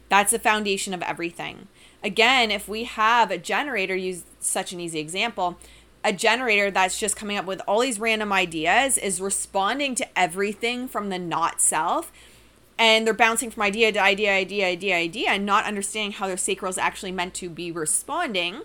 That's 0.10 0.32
the 0.32 0.38
foundation 0.40 0.94
of 0.94 1.02
everything. 1.02 1.70
Again, 2.04 2.50
if 2.50 2.68
we 2.68 2.86
have 2.86 3.30
a 3.30 3.38
generator, 3.38 3.96
use 3.96 4.24
such 4.40 4.74
an 4.74 4.80
easy 4.80 5.00
example, 5.00 5.58
a 6.04 6.12
generator 6.12 6.72
that's 6.72 7.00
just 7.00 7.16
coming 7.16 7.38
up 7.38 7.46
with 7.46 7.62
all 7.68 7.82
these 7.82 8.00
random 8.00 8.34
ideas 8.34 8.98
is 8.98 9.22
responding 9.22 9.94
to 9.96 10.20
everything 10.20 10.88
from 10.88 11.10
the 11.10 11.20
not 11.20 11.62
self. 11.62 12.12
And 12.80 13.06
they're 13.06 13.14
bouncing 13.14 13.52
from 13.52 13.62
idea 13.62 13.92
to 13.92 14.00
idea, 14.00 14.32
idea, 14.34 14.66
idea, 14.66 14.96
idea, 14.96 15.30
and 15.30 15.46
not 15.46 15.66
understanding 15.66 16.14
how 16.14 16.28
their 16.28 16.38
sacral 16.38 16.72
is 16.72 16.80
actually 16.80 17.12
meant 17.12 17.36
to 17.36 17.50
be 17.50 17.72
responding. 17.72 18.62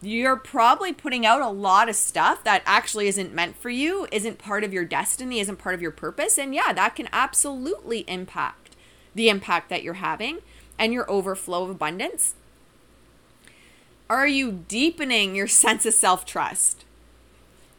You're 0.00 0.36
probably 0.36 0.92
putting 0.92 1.26
out 1.26 1.40
a 1.40 1.48
lot 1.48 1.88
of 1.88 1.96
stuff 1.96 2.44
that 2.44 2.62
actually 2.64 3.08
isn't 3.08 3.34
meant 3.34 3.56
for 3.56 3.70
you, 3.70 4.06
isn't 4.12 4.38
part 4.38 4.62
of 4.62 4.72
your 4.72 4.84
destiny, 4.84 5.40
isn't 5.40 5.56
part 5.56 5.74
of 5.74 5.82
your 5.82 5.90
purpose. 5.90 6.38
And 6.38 6.54
yeah, 6.54 6.72
that 6.72 6.94
can 6.94 7.08
absolutely 7.12 8.00
impact 8.06 8.76
the 9.16 9.28
impact 9.28 9.68
that 9.70 9.82
you're 9.82 9.94
having 9.94 10.38
and 10.78 10.92
your 10.92 11.10
overflow 11.10 11.64
of 11.64 11.70
abundance? 11.70 12.34
Are 14.08 14.26
you 14.26 14.64
deepening 14.68 15.34
your 15.34 15.46
sense 15.48 15.86
of 15.86 15.94
self 15.94 16.24
trust? 16.24 16.84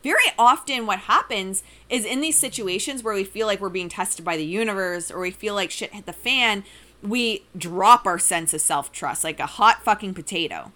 Very 0.03 0.31
often, 0.38 0.86
what 0.86 0.99
happens 0.99 1.63
is 1.89 2.05
in 2.05 2.21
these 2.21 2.38
situations 2.38 3.03
where 3.03 3.13
we 3.13 3.23
feel 3.23 3.47
like 3.47 3.60
we're 3.60 3.69
being 3.69 3.89
tested 3.89 4.23
by 4.23 4.38
the 4.38 4.45
universe 4.45 5.12
or 5.12 5.19
we 5.19 5.31
feel 5.31 5.55
like 5.55 5.71
shit 5.71 5.93
hit 5.93 6.05
the 6.05 6.13
fan, 6.13 6.63
we 7.01 7.43
drop 7.57 8.05
our 8.05 8.19
sense 8.19 8.53
of 8.53 8.62
self 8.62 8.91
trust 8.91 9.23
like 9.23 9.39
a 9.39 9.45
hot 9.45 9.83
fucking 9.83 10.13
potato. 10.13 10.71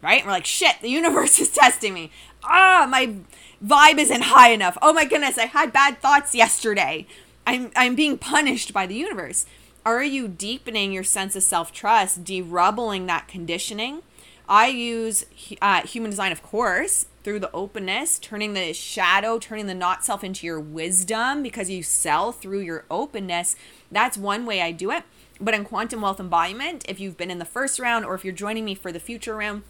Right? 0.00 0.24
we're 0.24 0.30
like, 0.30 0.46
shit, 0.46 0.76
the 0.80 0.88
universe 0.88 1.38
is 1.40 1.50
testing 1.50 1.92
me. 1.92 2.12
Ah, 2.44 2.86
my 2.88 3.16
vibe 3.64 3.98
isn't 3.98 4.22
high 4.22 4.50
enough. 4.50 4.78
Oh 4.80 4.92
my 4.92 5.04
goodness, 5.04 5.38
I 5.38 5.46
had 5.46 5.72
bad 5.72 6.00
thoughts 6.00 6.34
yesterday. 6.34 7.06
I'm, 7.46 7.70
I'm 7.74 7.94
being 7.94 8.16
punished 8.18 8.72
by 8.72 8.86
the 8.86 8.94
universe. 8.94 9.46
Are 9.84 10.02
you 10.02 10.28
deepening 10.28 10.92
your 10.92 11.04
sense 11.04 11.36
of 11.36 11.42
self 11.42 11.72
trust, 11.72 12.24
derubbling 12.24 13.06
that 13.06 13.28
conditioning? 13.28 14.02
I 14.48 14.68
use 14.68 15.26
uh, 15.60 15.82
human 15.82 16.10
design, 16.10 16.32
of 16.32 16.42
course, 16.42 17.06
through 17.22 17.40
the 17.40 17.52
openness, 17.52 18.18
turning 18.18 18.54
the 18.54 18.72
shadow, 18.72 19.38
turning 19.38 19.66
the 19.66 19.74
not 19.74 20.04
self 20.04 20.24
into 20.24 20.46
your 20.46 20.60
wisdom 20.60 21.42
because 21.42 21.68
you 21.68 21.82
sell 21.82 22.32
through 22.32 22.60
your 22.60 22.84
openness. 22.90 23.56
That's 23.92 24.16
one 24.16 24.46
way 24.46 24.62
I 24.62 24.72
do 24.72 24.90
it. 24.90 25.04
But 25.40 25.54
in 25.54 25.64
quantum 25.64 26.00
wealth 26.00 26.18
embodiment, 26.18 26.84
if 26.88 26.98
you've 26.98 27.16
been 27.16 27.30
in 27.30 27.38
the 27.38 27.44
first 27.44 27.78
round 27.78 28.04
or 28.04 28.14
if 28.14 28.24
you're 28.24 28.34
joining 28.34 28.64
me 28.64 28.74
for 28.74 28.90
the 28.90 28.98
future 28.98 29.36
round, 29.36 29.62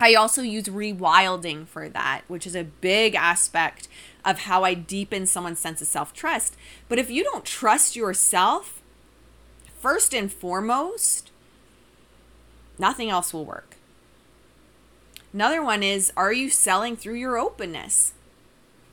I 0.00 0.14
also 0.14 0.42
use 0.42 0.64
rewilding 0.64 1.66
for 1.66 1.88
that, 1.88 2.22
which 2.28 2.46
is 2.46 2.56
a 2.56 2.64
big 2.64 3.14
aspect 3.14 3.88
of 4.24 4.40
how 4.40 4.64
I 4.64 4.74
deepen 4.74 5.26
someone's 5.26 5.60
sense 5.60 5.80
of 5.82 5.86
self 5.86 6.12
trust. 6.12 6.56
But 6.88 6.98
if 6.98 7.10
you 7.10 7.22
don't 7.24 7.44
trust 7.44 7.94
yourself, 7.94 8.81
first 9.82 10.14
and 10.14 10.32
foremost, 10.32 11.32
nothing 12.78 13.10
else 13.10 13.34
will 13.34 13.44
work. 13.44 13.76
Another 15.32 15.62
one 15.62 15.82
is 15.82 16.12
are 16.16 16.32
you 16.32 16.48
selling 16.48 16.96
through 16.96 17.16
your 17.16 17.36
openness? 17.36 18.14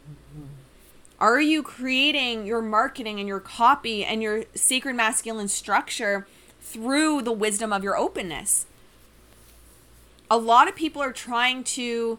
Mm-hmm. 0.10 0.46
Are 1.20 1.40
you 1.40 1.62
creating 1.62 2.48
your 2.48 2.62
marketing 2.62 3.20
and 3.20 3.28
your 3.28 3.40
copy 3.40 4.04
and 4.04 4.24
your 4.24 4.46
sacred 4.56 4.96
masculine 4.96 5.48
structure 5.48 6.26
through 6.60 7.22
the 7.22 7.32
wisdom 7.32 7.72
of 7.72 7.84
your 7.84 7.96
openness? 7.96 8.66
A 10.32 10.38
lot 10.38 10.68
of 10.68 10.76
people 10.76 11.04
are 11.04 11.14
trying 11.14 11.64
to 11.66 12.18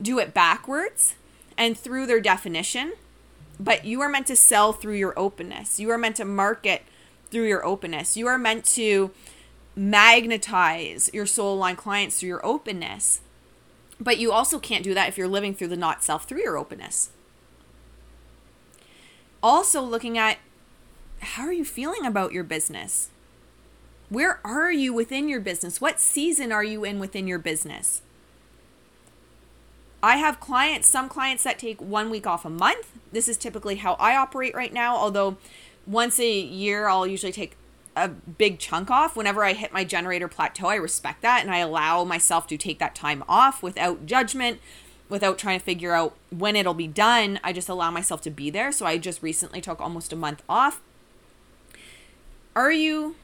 do 0.00 0.20
it 0.20 0.32
backwards 0.32 1.16
and 1.58 1.76
through 1.76 2.06
their 2.06 2.20
definition, 2.20 2.92
but 3.58 3.84
you 3.84 4.00
are 4.00 4.08
meant 4.08 4.26
to 4.28 4.36
sell 4.36 4.72
through 4.72 4.94
your 4.94 5.18
openness. 5.18 5.80
You 5.80 5.90
are 5.90 5.98
meant 5.98 6.16
to 6.16 6.24
market 6.24 6.82
through 7.30 7.48
your 7.48 7.64
openness. 7.64 8.16
You 8.16 8.26
are 8.26 8.38
meant 8.38 8.64
to 8.66 9.10
magnetize 9.76 11.10
your 11.12 11.26
soul 11.26 11.54
aligned 11.54 11.78
clients 11.78 12.20
through 12.20 12.28
your 12.28 12.46
openness. 12.46 13.20
But 14.00 14.18
you 14.18 14.32
also 14.32 14.58
can't 14.58 14.84
do 14.84 14.94
that 14.94 15.08
if 15.08 15.18
you're 15.18 15.28
living 15.28 15.54
through 15.54 15.68
the 15.68 15.76
not 15.76 16.02
self 16.02 16.24
through 16.24 16.42
your 16.42 16.58
openness. 16.58 17.10
Also, 19.42 19.82
looking 19.82 20.16
at 20.16 20.38
how 21.20 21.44
are 21.44 21.52
you 21.52 21.64
feeling 21.64 22.04
about 22.04 22.32
your 22.32 22.44
business? 22.44 23.10
Where 24.08 24.40
are 24.44 24.72
you 24.72 24.92
within 24.92 25.28
your 25.28 25.40
business? 25.40 25.80
What 25.80 26.00
season 26.00 26.52
are 26.52 26.64
you 26.64 26.84
in 26.84 26.98
within 26.98 27.26
your 27.26 27.38
business? 27.38 28.02
I 30.02 30.16
have 30.16 30.38
clients, 30.38 30.86
some 30.86 31.08
clients 31.08 31.44
that 31.44 31.58
take 31.58 31.80
one 31.80 32.10
week 32.10 32.26
off 32.26 32.44
a 32.44 32.50
month. 32.50 32.92
This 33.10 33.26
is 33.26 33.38
typically 33.38 33.76
how 33.76 33.94
I 33.94 34.14
operate 34.16 34.54
right 34.54 34.72
now, 34.72 34.96
although 34.96 35.38
once 35.86 36.18
a 36.18 36.40
year, 36.40 36.88
I'll 36.88 37.06
usually 37.06 37.32
take 37.32 37.56
a 37.96 38.08
big 38.08 38.58
chunk 38.58 38.90
off. 38.90 39.16
Whenever 39.16 39.44
I 39.44 39.52
hit 39.52 39.72
my 39.72 39.84
generator 39.84 40.28
plateau, 40.28 40.68
I 40.68 40.76
respect 40.76 41.22
that 41.22 41.42
and 41.42 41.50
I 41.50 41.58
allow 41.58 42.04
myself 42.04 42.46
to 42.48 42.56
take 42.56 42.78
that 42.78 42.94
time 42.94 43.22
off 43.28 43.62
without 43.62 44.06
judgment, 44.06 44.60
without 45.08 45.38
trying 45.38 45.58
to 45.58 45.64
figure 45.64 45.92
out 45.92 46.16
when 46.30 46.56
it'll 46.56 46.74
be 46.74 46.88
done. 46.88 47.38
I 47.44 47.52
just 47.52 47.68
allow 47.68 47.90
myself 47.90 48.20
to 48.22 48.30
be 48.30 48.50
there. 48.50 48.72
So 48.72 48.86
I 48.86 48.98
just 48.98 49.22
recently 49.22 49.60
took 49.60 49.80
almost 49.80 50.12
a 50.12 50.16
month 50.16 50.42
off. 50.48 50.80
Are 52.56 52.72
you 52.72 53.16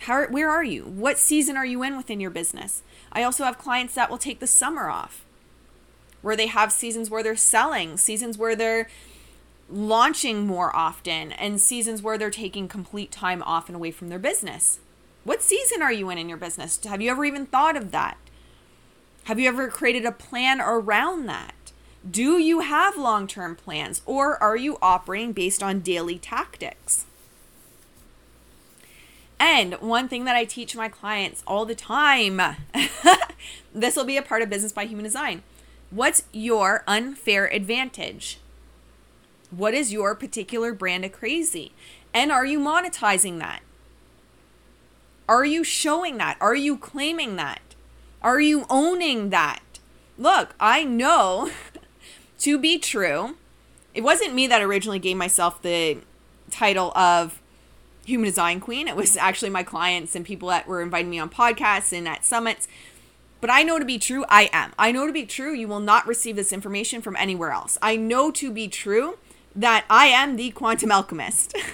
how 0.00 0.26
where 0.26 0.50
are 0.50 0.64
you? 0.64 0.84
What 0.84 1.18
season 1.18 1.56
are 1.56 1.66
you 1.66 1.82
in 1.82 1.96
within 1.96 2.20
your 2.20 2.30
business? 2.30 2.82
I 3.12 3.22
also 3.22 3.44
have 3.44 3.58
clients 3.58 3.94
that 3.94 4.10
will 4.10 4.18
take 4.18 4.38
the 4.38 4.46
summer 4.46 4.88
off. 4.88 5.24
Where 6.22 6.36
they 6.36 6.46
have 6.46 6.72
seasons 6.72 7.10
where 7.10 7.22
they're 7.22 7.36
selling, 7.36 7.96
seasons 7.96 8.38
where 8.38 8.56
they're 8.56 8.88
launching 9.70 10.46
more 10.46 10.74
often 10.74 11.32
and 11.32 11.60
seasons 11.60 12.02
where 12.02 12.16
they're 12.16 12.30
taking 12.30 12.68
complete 12.68 13.12
time 13.12 13.42
off 13.42 13.68
and 13.68 13.76
away 13.76 13.90
from 13.90 14.08
their 14.08 14.18
business. 14.18 14.80
What 15.24 15.42
season 15.42 15.82
are 15.82 15.92
you 15.92 16.08
in 16.10 16.18
in 16.18 16.28
your 16.28 16.38
business? 16.38 16.82
Have 16.84 17.02
you 17.02 17.10
ever 17.10 17.24
even 17.24 17.46
thought 17.46 17.76
of 17.76 17.90
that? 17.90 18.16
Have 19.24 19.38
you 19.38 19.48
ever 19.48 19.68
created 19.68 20.06
a 20.06 20.12
plan 20.12 20.60
around 20.60 21.26
that? 21.26 21.54
Do 22.08 22.38
you 22.38 22.60
have 22.60 22.96
long 22.96 23.26
term 23.26 23.56
plans 23.56 24.00
or 24.06 24.42
are 24.42 24.56
you 24.56 24.78
operating 24.80 25.32
based 25.32 25.62
on 25.62 25.80
daily 25.80 26.18
tactics? 26.18 27.04
And 29.40 29.74
one 29.74 30.08
thing 30.08 30.24
that 30.24 30.34
I 30.34 30.44
teach 30.44 30.74
my 30.74 30.88
clients 30.88 31.42
all 31.46 31.64
the 31.64 31.74
time 31.74 32.40
this 33.74 33.96
will 33.96 34.04
be 34.04 34.16
a 34.16 34.22
part 34.22 34.42
of 34.42 34.50
Business 34.50 34.72
by 34.72 34.84
Human 34.84 35.04
Design. 35.04 35.42
What's 35.90 36.24
your 36.32 36.82
unfair 36.86 37.52
advantage? 37.52 38.38
What 39.50 39.74
is 39.74 39.92
your 39.92 40.14
particular 40.14 40.72
brand 40.72 41.04
of 41.04 41.12
crazy? 41.12 41.72
And 42.12 42.30
are 42.30 42.44
you 42.44 42.58
monetizing 42.58 43.38
that? 43.38 43.60
Are 45.28 45.44
you 45.44 45.62
showing 45.64 46.16
that? 46.18 46.36
Are 46.40 46.54
you 46.54 46.76
claiming 46.78 47.36
that? 47.36 47.60
Are 48.22 48.40
you 48.40 48.66
owning 48.68 49.30
that? 49.30 49.60
Look, 50.16 50.54
I 50.58 50.84
know 50.84 51.50
to 52.40 52.58
be 52.58 52.78
true. 52.78 53.36
It 53.94 54.02
wasn't 54.02 54.34
me 54.34 54.46
that 54.46 54.62
originally 54.62 54.98
gave 54.98 55.16
myself 55.16 55.62
the 55.62 55.98
title 56.50 56.96
of 56.96 57.40
Human 58.06 58.26
Design 58.26 58.60
Queen. 58.60 58.88
It 58.88 58.96
was 58.96 59.16
actually 59.16 59.50
my 59.50 59.62
clients 59.62 60.16
and 60.16 60.24
people 60.24 60.48
that 60.48 60.66
were 60.66 60.82
inviting 60.82 61.10
me 61.10 61.18
on 61.18 61.30
podcasts 61.30 61.96
and 61.96 62.08
at 62.08 62.24
summits. 62.24 62.66
but 63.40 63.50
I 63.50 63.62
know 63.62 63.78
to 63.78 63.84
be 63.84 63.98
true, 63.98 64.24
I 64.28 64.50
am. 64.52 64.72
I 64.78 64.90
know 64.90 65.06
to 65.06 65.12
be 65.12 65.24
true, 65.24 65.52
you 65.52 65.68
will 65.68 65.80
not 65.80 66.06
receive 66.06 66.36
this 66.36 66.52
information 66.52 67.02
from 67.02 67.16
anywhere 67.16 67.52
else. 67.52 67.78
I 67.80 67.96
know 67.96 68.30
to 68.32 68.50
be 68.50 68.66
true 68.66 69.18
that 69.54 69.84
I 69.90 70.06
am 70.06 70.36
the 70.36 70.50
quantum 70.50 70.92
alchemist. 70.92 71.56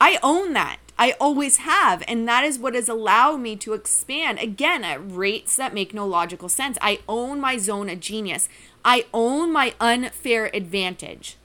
I 0.00 0.18
own 0.22 0.52
that. 0.54 0.78
I 0.98 1.14
always 1.20 1.58
have. 1.58 2.02
And 2.06 2.28
that 2.28 2.44
is 2.44 2.58
what 2.58 2.74
has 2.74 2.88
allowed 2.88 3.40
me 3.40 3.56
to 3.56 3.72
expand 3.72 4.38
again 4.38 4.84
at 4.84 5.00
rates 5.00 5.56
that 5.56 5.72
make 5.72 5.94
no 5.94 6.06
logical 6.06 6.48
sense. 6.48 6.76
I 6.82 7.00
own 7.08 7.40
my 7.40 7.56
zone 7.56 7.88
of 7.88 8.00
genius. 8.00 8.48
I 8.84 9.06
own 9.14 9.52
my 9.52 9.74
unfair 9.80 10.54
advantage. 10.54 11.36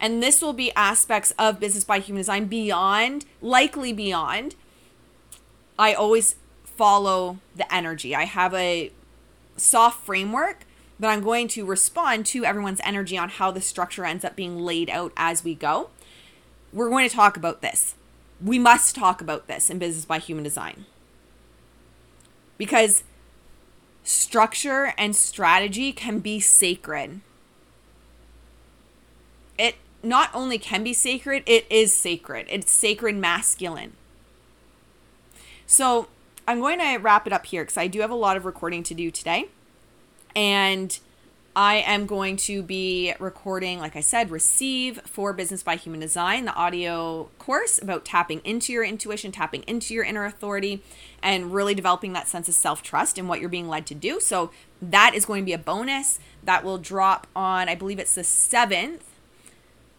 And 0.00 0.22
this 0.22 0.40
will 0.40 0.52
be 0.52 0.72
aspects 0.74 1.34
of 1.38 1.60
business 1.60 1.84
by 1.84 1.98
human 1.98 2.20
design 2.20 2.46
beyond, 2.46 3.26
likely 3.42 3.92
beyond. 3.92 4.54
I 5.78 5.92
always 5.92 6.36
follow 6.64 7.38
the 7.56 7.72
energy. 7.74 8.14
I 8.14 8.24
have 8.24 8.54
a 8.54 8.92
soft 9.56 10.06
framework, 10.06 10.64
but 11.00 11.08
I'm 11.08 11.22
going 11.22 11.48
to 11.48 11.64
respond 11.64 12.26
to 12.26 12.44
everyone's 12.44 12.80
energy 12.82 13.16
on 13.16 13.28
how 13.28 13.50
the 13.50 13.60
structure 13.60 14.04
ends 14.04 14.24
up 14.24 14.36
being 14.36 14.58
laid 14.58 14.90
out 14.90 15.12
as 15.16 15.44
we 15.44 15.54
go. 15.54 15.90
We're 16.72 16.90
going 16.90 17.08
to 17.08 17.14
talk 17.14 17.36
about 17.36 17.62
this. 17.62 17.94
We 18.44 18.58
must 18.58 18.94
talk 18.94 19.20
about 19.20 19.46
this 19.46 19.70
in 19.70 19.78
Business 19.78 20.04
by 20.04 20.18
Human 20.18 20.44
Design. 20.44 20.86
Because 22.56 23.04
structure 24.02 24.92
and 24.98 25.14
strategy 25.14 25.92
can 25.92 26.18
be 26.18 26.40
sacred. 26.40 27.20
It 29.58 29.76
not 30.02 30.30
only 30.34 30.58
can 30.58 30.82
be 30.82 30.92
sacred, 30.92 31.42
it 31.46 31.66
is 31.70 31.92
sacred. 31.92 32.46
It's 32.48 32.70
sacred 32.70 33.16
masculine. 33.16 33.92
So 35.66 36.08
I'm 36.46 36.60
going 36.60 36.78
to 36.78 36.96
wrap 36.96 37.26
it 37.26 37.32
up 37.32 37.46
here 37.46 37.62
because 37.62 37.76
I 37.76 37.86
do 37.86 38.00
have 38.00 38.10
a 38.10 38.16
lot 38.16 38.36
of 38.36 38.44
recording 38.44 38.82
to 38.84 38.94
do 38.94 39.10
today. 39.10 39.48
And 40.34 40.98
I 41.56 41.76
am 41.78 42.06
going 42.06 42.36
to 42.36 42.62
be 42.62 43.14
recording, 43.18 43.80
like 43.80 43.96
I 43.96 44.00
said, 44.00 44.30
Receive 44.30 45.00
for 45.04 45.32
Business 45.32 45.64
by 45.64 45.74
Human 45.74 45.98
Design, 45.98 46.44
the 46.44 46.54
audio 46.54 47.30
course 47.40 47.82
about 47.82 48.04
tapping 48.04 48.40
into 48.44 48.72
your 48.72 48.84
intuition, 48.84 49.32
tapping 49.32 49.64
into 49.66 49.92
your 49.92 50.04
inner 50.04 50.24
authority, 50.24 50.84
and 51.20 51.52
really 51.52 51.74
developing 51.74 52.12
that 52.12 52.28
sense 52.28 52.48
of 52.48 52.54
self 52.54 52.80
trust 52.80 53.18
in 53.18 53.26
what 53.26 53.40
you're 53.40 53.48
being 53.48 53.68
led 53.68 53.86
to 53.86 53.94
do. 53.96 54.20
So 54.20 54.52
that 54.80 55.16
is 55.16 55.24
going 55.24 55.42
to 55.42 55.46
be 55.46 55.52
a 55.52 55.58
bonus 55.58 56.20
that 56.44 56.62
will 56.62 56.78
drop 56.78 57.26
on, 57.34 57.68
I 57.68 57.74
believe 57.74 57.98
it's 57.98 58.14
the 58.14 58.22
7th. 58.22 59.00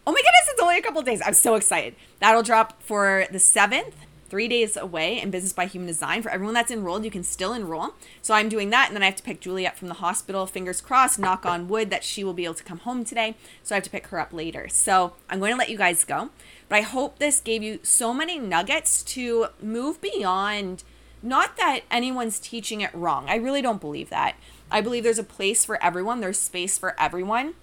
Oh 0.06 0.12
my 0.12 0.18
goodness, 0.18 0.48
it's 0.48 0.62
only 0.62 0.78
a 0.78 0.82
couple 0.82 1.02
days. 1.02 1.20
I'm 1.22 1.34
so 1.34 1.56
excited. 1.56 1.94
That'll 2.20 2.42
drop 2.42 2.82
for 2.82 3.26
the 3.30 3.38
7th 3.38 3.92
three 4.30 4.48
days 4.48 4.76
away 4.76 5.20
in 5.20 5.30
Business 5.30 5.52
by 5.52 5.66
Human 5.66 5.88
Design. 5.88 6.22
For 6.22 6.30
everyone 6.30 6.54
that's 6.54 6.70
enrolled, 6.70 7.04
you 7.04 7.10
can 7.10 7.24
still 7.24 7.52
enroll. 7.52 7.94
So 8.22 8.32
I'm 8.32 8.48
doing 8.48 8.70
that, 8.70 8.86
and 8.86 8.96
then 8.96 9.02
I 9.02 9.06
have 9.06 9.16
to 9.16 9.22
pick 9.22 9.40
Julie 9.40 9.66
up 9.66 9.76
from 9.76 9.88
the 9.88 9.94
hospital. 9.94 10.46
Fingers 10.46 10.80
crossed, 10.80 11.18
knock 11.18 11.44
on 11.44 11.68
wood, 11.68 11.90
that 11.90 12.04
she 12.04 12.24
will 12.24 12.32
be 12.32 12.44
able 12.44 12.54
to 12.54 12.64
come 12.64 12.78
home 12.78 13.04
today. 13.04 13.34
So 13.62 13.74
I 13.74 13.76
have 13.76 13.84
to 13.84 13.90
pick 13.90 14.06
her 14.06 14.20
up 14.20 14.32
later. 14.32 14.68
So 14.68 15.14
I'm 15.28 15.40
going 15.40 15.52
to 15.52 15.58
let 15.58 15.68
you 15.68 15.76
guys 15.76 16.04
go. 16.04 16.30
But 16.68 16.76
I 16.76 16.82
hope 16.82 17.18
this 17.18 17.40
gave 17.40 17.62
you 17.62 17.80
so 17.82 18.14
many 18.14 18.38
nuggets 18.38 19.02
to 19.02 19.48
move 19.60 20.00
beyond. 20.00 20.84
Not 21.22 21.56
that 21.56 21.80
anyone's 21.90 22.38
teaching 22.38 22.80
it 22.80 22.94
wrong. 22.94 23.26
I 23.28 23.34
really 23.34 23.60
don't 23.60 23.80
believe 23.80 24.08
that. 24.10 24.36
I 24.70 24.80
believe 24.80 25.02
there's 25.02 25.18
a 25.18 25.24
place 25.24 25.64
for 25.64 25.82
everyone, 25.82 26.20
there's 26.20 26.38
space 26.38 26.78
for 26.78 26.98
everyone. 26.98 27.54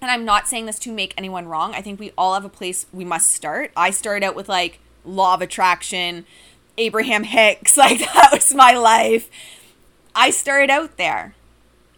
And 0.00 0.10
I'm 0.10 0.24
not 0.24 0.48
saying 0.48 0.66
this 0.66 0.78
to 0.80 0.92
make 0.92 1.14
anyone 1.16 1.46
wrong. 1.46 1.74
I 1.74 1.82
think 1.82 2.00
we 2.00 2.12
all 2.16 2.34
have 2.34 2.44
a 2.44 2.50
place 2.50 2.86
we 2.92 3.04
must 3.04 3.30
start. 3.30 3.72
I 3.76 3.90
started 3.90 4.26
out 4.26 4.34
with 4.34 4.48
like, 4.48 4.80
law 5.06 5.34
of 5.34 5.42
attraction, 5.42 6.26
Abraham 6.78 7.24
Hicks. 7.24 7.76
Like, 7.86 8.00
that 8.00 8.30
was 8.32 8.54
my 8.54 8.72
life. 8.72 9.30
I 10.14 10.30
started 10.30 10.70
out 10.70 10.96
there. 10.96 11.34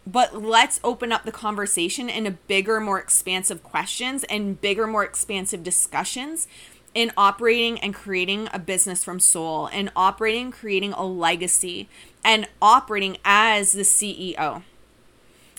But 0.05 0.41
let's 0.41 0.79
open 0.83 1.11
up 1.11 1.23
the 1.23 1.31
conversation 1.31 2.09
in 2.09 2.25
a 2.25 2.31
bigger, 2.31 2.79
more 2.79 2.99
expansive 2.99 3.61
questions 3.61 4.23
and 4.23 4.59
bigger, 4.59 4.87
more 4.87 5.03
expansive 5.03 5.63
discussions 5.63 6.47
in 6.95 7.11
operating 7.15 7.79
and 7.79 7.93
creating 7.93 8.49
a 8.51 8.59
business 8.59 9.03
from 9.03 9.19
soul 9.19 9.67
and 9.67 9.91
operating, 9.95 10.51
creating 10.51 10.93
a 10.93 11.05
legacy 11.05 11.87
and 12.23 12.47
operating 12.61 13.17
as 13.23 13.73
the 13.73 13.83
CEO. 13.83 14.63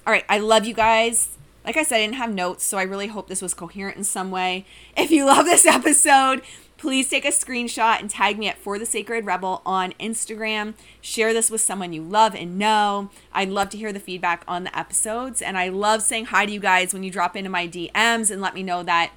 All 0.06 0.12
right, 0.12 0.24
I 0.28 0.38
love 0.38 0.66
you 0.66 0.74
guys. 0.74 1.36
Like 1.64 1.76
I 1.76 1.82
said, 1.82 1.96
I 1.96 2.00
didn't 2.00 2.14
have 2.14 2.34
notes, 2.34 2.64
so 2.64 2.78
I 2.78 2.82
really 2.82 3.08
hope 3.08 3.28
this 3.28 3.42
was 3.42 3.54
coherent 3.54 3.96
in 3.96 4.04
some 4.04 4.30
way. 4.30 4.66
If 4.96 5.10
you 5.10 5.26
love 5.26 5.44
this 5.44 5.66
episode, 5.66 6.42
Please 6.80 7.10
take 7.10 7.26
a 7.26 7.28
screenshot 7.28 8.00
and 8.00 8.08
tag 8.08 8.38
me 8.38 8.48
at 8.48 8.56
For 8.56 8.78
the 8.78 8.86
Sacred 8.86 9.26
Rebel 9.26 9.60
on 9.66 9.92
Instagram. 10.00 10.72
Share 11.02 11.34
this 11.34 11.50
with 11.50 11.60
someone 11.60 11.92
you 11.92 12.00
love 12.00 12.34
and 12.34 12.58
know. 12.58 13.10
I'd 13.34 13.50
love 13.50 13.68
to 13.70 13.76
hear 13.76 13.92
the 13.92 14.00
feedback 14.00 14.44
on 14.48 14.64
the 14.64 14.76
episodes. 14.76 15.42
And 15.42 15.58
I 15.58 15.68
love 15.68 16.00
saying 16.00 16.26
hi 16.26 16.46
to 16.46 16.52
you 16.52 16.58
guys 16.58 16.94
when 16.94 17.02
you 17.02 17.10
drop 17.10 17.36
into 17.36 17.50
my 17.50 17.68
DMs 17.68 18.30
and 18.30 18.40
let 18.40 18.54
me 18.54 18.62
know 18.62 18.82
that 18.82 19.12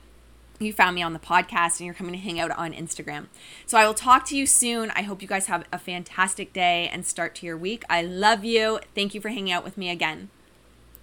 you 0.60 0.74
found 0.74 0.96
me 0.96 1.02
on 1.02 1.14
the 1.14 1.20
podcast 1.20 1.80
and 1.80 1.86
you're 1.86 1.94
coming 1.94 2.12
to 2.12 2.20
hang 2.20 2.38
out 2.38 2.52
on 2.52 2.74
Instagram. 2.74 3.28
So 3.66 3.78
I 3.78 3.88
will 3.88 3.94
talk 3.94 4.26
to 4.26 4.36
you 4.36 4.46
soon. 4.46 4.92
I 4.92 5.04
hope 5.04 5.22
you 5.22 5.28
guys 5.30 5.46
have 5.46 5.64
a 5.72 5.80
fantastic 5.80 6.52
day 6.52 6.90
and 6.92 7.06
start 7.06 7.34
to 7.36 7.46
your 7.46 7.56
week. 7.56 7.86
I 7.90 8.02
love 8.02 8.44
you. 8.44 8.82
Thank 8.94 9.16
you 9.16 9.22
for 9.22 9.30
hanging 9.30 9.54
out 9.54 9.64
with 9.64 9.78
me 9.78 9.90
again. 9.90 10.30